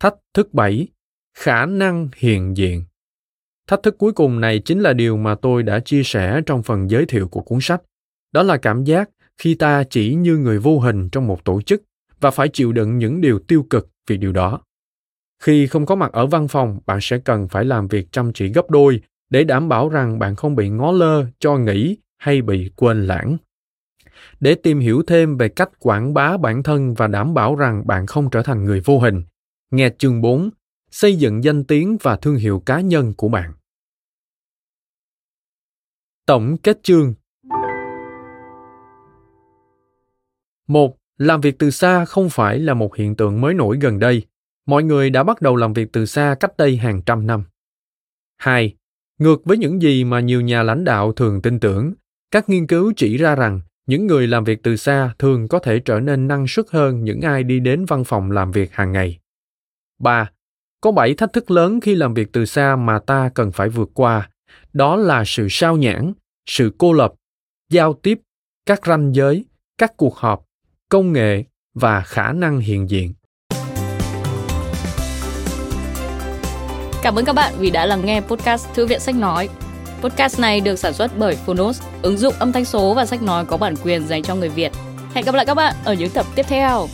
Thách 0.00 0.14
thức 0.34 0.54
7, 0.54 0.88
khả 1.34 1.66
năng 1.66 2.08
hiện 2.16 2.56
diện. 2.56 2.84
Thách 3.68 3.82
thức 3.82 3.98
cuối 3.98 4.12
cùng 4.12 4.40
này 4.40 4.58
chính 4.58 4.80
là 4.80 4.92
điều 4.92 5.16
mà 5.16 5.34
tôi 5.34 5.62
đã 5.62 5.80
chia 5.80 6.02
sẻ 6.02 6.40
trong 6.46 6.62
phần 6.62 6.90
giới 6.90 7.06
thiệu 7.06 7.28
của 7.28 7.40
cuốn 7.40 7.58
sách. 7.60 7.82
Đó 8.32 8.42
là 8.42 8.56
cảm 8.56 8.84
giác 8.84 9.10
khi 9.38 9.54
ta 9.54 9.84
chỉ 9.90 10.14
như 10.14 10.36
người 10.36 10.58
vô 10.58 10.78
hình 10.78 11.08
trong 11.10 11.26
một 11.26 11.44
tổ 11.44 11.62
chức 11.62 11.82
và 12.20 12.30
phải 12.30 12.48
chịu 12.48 12.72
đựng 12.72 12.98
những 12.98 13.20
điều 13.20 13.38
tiêu 13.38 13.66
cực 13.70 13.88
vì 14.06 14.16
điều 14.16 14.32
đó. 14.32 14.60
Khi 15.42 15.66
không 15.66 15.86
có 15.86 15.94
mặt 15.94 16.12
ở 16.12 16.26
văn 16.26 16.48
phòng, 16.48 16.78
bạn 16.86 16.98
sẽ 17.02 17.18
cần 17.18 17.48
phải 17.48 17.64
làm 17.64 17.88
việc 17.88 18.12
chăm 18.12 18.32
chỉ 18.32 18.48
gấp 18.48 18.70
đôi 18.70 19.00
để 19.30 19.44
đảm 19.44 19.68
bảo 19.68 19.88
rằng 19.88 20.18
bạn 20.18 20.36
không 20.36 20.56
bị 20.56 20.68
ngó 20.68 20.92
lơ, 20.92 21.26
cho 21.38 21.56
nghỉ 21.56 21.96
hay 22.18 22.42
bị 22.42 22.70
quên 22.76 23.06
lãng. 23.06 23.36
Để 24.40 24.54
tìm 24.54 24.80
hiểu 24.80 25.02
thêm 25.06 25.36
về 25.36 25.48
cách 25.48 25.70
quảng 25.78 26.14
bá 26.14 26.36
bản 26.36 26.62
thân 26.62 26.94
và 26.94 27.06
đảm 27.06 27.34
bảo 27.34 27.56
rằng 27.56 27.86
bạn 27.86 28.06
không 28.06 28.30
trở 28.30 28.42
thành 28.42 28.64
người 28.64 28.80
vô 28.80 28.98
hình, 28.98 29.22
nghe 29.70 29.90
chương 29.98 30.20
4, 30.20 30.50
xây 30.90 31.16
dựng 31.16 31.44
danh 31.44 31.64
tiếng 31.64 31.96
và 32.02 32.16
thương 32.16 32.36
hiệu 32.36 32.62
cá 32.66 32.80
nhân 32.80 33.14
của 33.16 33.28
bạn. 33.28 33.52
Tổng 36.28 36.56
kết 36.62 36.82
chương 36.82 37.14
một 40.68 40.96
Làm 41.18 41.40
việc 41.40 41.58
từ 41.58 41.70
xa 41.70 42.04
không 42.04 42.30
phải 42.30 42.58
là 42.58 42.74
một 42.74 42.96
hiện 42.96 43.16
tượng 43.16 43.40
mới 43.40 43.54
nổi 43.54 43.78
gần 43.80 43.98
đây. 43.98 44.22
Mọi 44.66 44.82
người 44.82 45.10
đã 45.10 45.22
bắt 45.22 45.40
đầu 45.40 45.56
làm 45.56 45.72
việc 45.72 45.92
từ 45.92 46.06
xa 46.06 46.36
cách 46.40 46.56
đây 46.58 46.76
hàng 46.76 47.02
trăm 47.02 47.26
năm. 47.26 47.44
2. 48.36 48.74
Ngược 49.18 49.44
với 49.44 49.58
những 49.58 49.82
gì 49.82 50.04
mà 50.04 50.20
nhiều 50.20 50.40
nhà 50.40 50.62
lãnh 50.62 50.84
đạo 50.84 51.12
thường 51.12 51.42
tin 51.42 51.60
tưởng, 51.60 51.92
các 52.30 52.48
nghiên 52.48 52.66
cứu 52.66 52.92
chỉ 52.96 53.16
ra 53.16 53.34
rằng 53.34 53.60
những 53.86 54.06
người 54.06 54.26
làm 54.26 54.44
việc 54.44 54.62
từ 54.62 54.76
xa 54.76 55.14
thường 55.18 55.48
có 55.48 55.58
thể 55.58 55.80
trở 55.80 56.00
nên 56.00 56.28
năng 56.28 56.46
suất 56.48 56.66
hơn 56.70 57.04
những 57.04 57.20
ai 57.20 57.42
đi 57.42 57.60
đến 57.60 57.84
văn 57.84 58.04
phòng 58.04 58.30
làm 58.30 58.52
việc 58.52 58.72
hàng 58.72 58.92
ngày. 58.92 59.18
3. 59.98 60.30
Có 60.80 60.92
7 60.92 61.14
thách 61.14 61.32
thức 61.32 61.50
lớn 61.50 61.80
khi 61.80 61.94
làm 61.94 62.14
việc 62.14 62.32
từ 62.32 62.44
xa 62.44 62.76
mà 62.76 62.98
ta 62.98 63.30
cần 63.34 63.52
phải 63.52 63.68
vượt 63.68 63.90
qua. 63.94 64.30
Đó 64.72 64.96
là 64.96 65.22
sự 65.26 65.46
sao 65.50 65.76
nhãn, 65.76 66.12
sự 66.46 66.72
cô 66.78 66.92
lập, 66.92 67.12
giao 67.70 67.92
tiếp, 67.92 68.20
các 68.66 68.80
ranh 68.86 69.14
giới, 69.14 69.44
các 69.78 69.96
cuộc 69.96 70.16
họp, 70.16 70.44
công 70.88 71.12
nghệ 71.12 71.44
và 71.74 72.00
khả 72.00 72.32
năng 72.32 72.60
hiện 72.60 72.90
diện. 72.90 73.14
Cảm 77.02 77.14
ơn 77.14 77.24
các 77.24 77.32
bạn 77.32 77.54
vì 77.58 77.70
đã 77.70 77.86
lắng 77.86 78.02
nghe 78.04 78.20
podcast 78.20 78.68
Thư 78.74 78.86
viện 78.86 79.00
Sách 79.00 79.14
Nói. 79.14 79.48
Podcast 80.02 80.40
này 80.40 80.60
được 80.60 80.76
sản 80.76 80.92
xuất 80.92 81.10
bởi 81.18 81.36
Phonos, 81.36 81.82
ứng 82.02 82.16
dụng 82.16 82.34
âm 82.38 82.52
thanh 82.52 82.64
số 82.64 82.94
và 82.94 83.06
sách 83.06 83.22
nói 83.22 83.44
có 83.44 83.56
bản 83.56 83.74
quyền 83.84 84.06
dành 84.06 84.22
cho 84.22 84.34
người 84.34 84.48
Việt. 84.48 84.72
Hẹn 85.14 85.24
gặp 85.24 85.34
lại 85.34 85.46
các 85.46 85.54
bạn 85.54 85.74
ở 85.84 85.94
những 85.94 86.10
tập 86.10 86.26
tiếp 86.34 86.46
theo. 86.48 86.88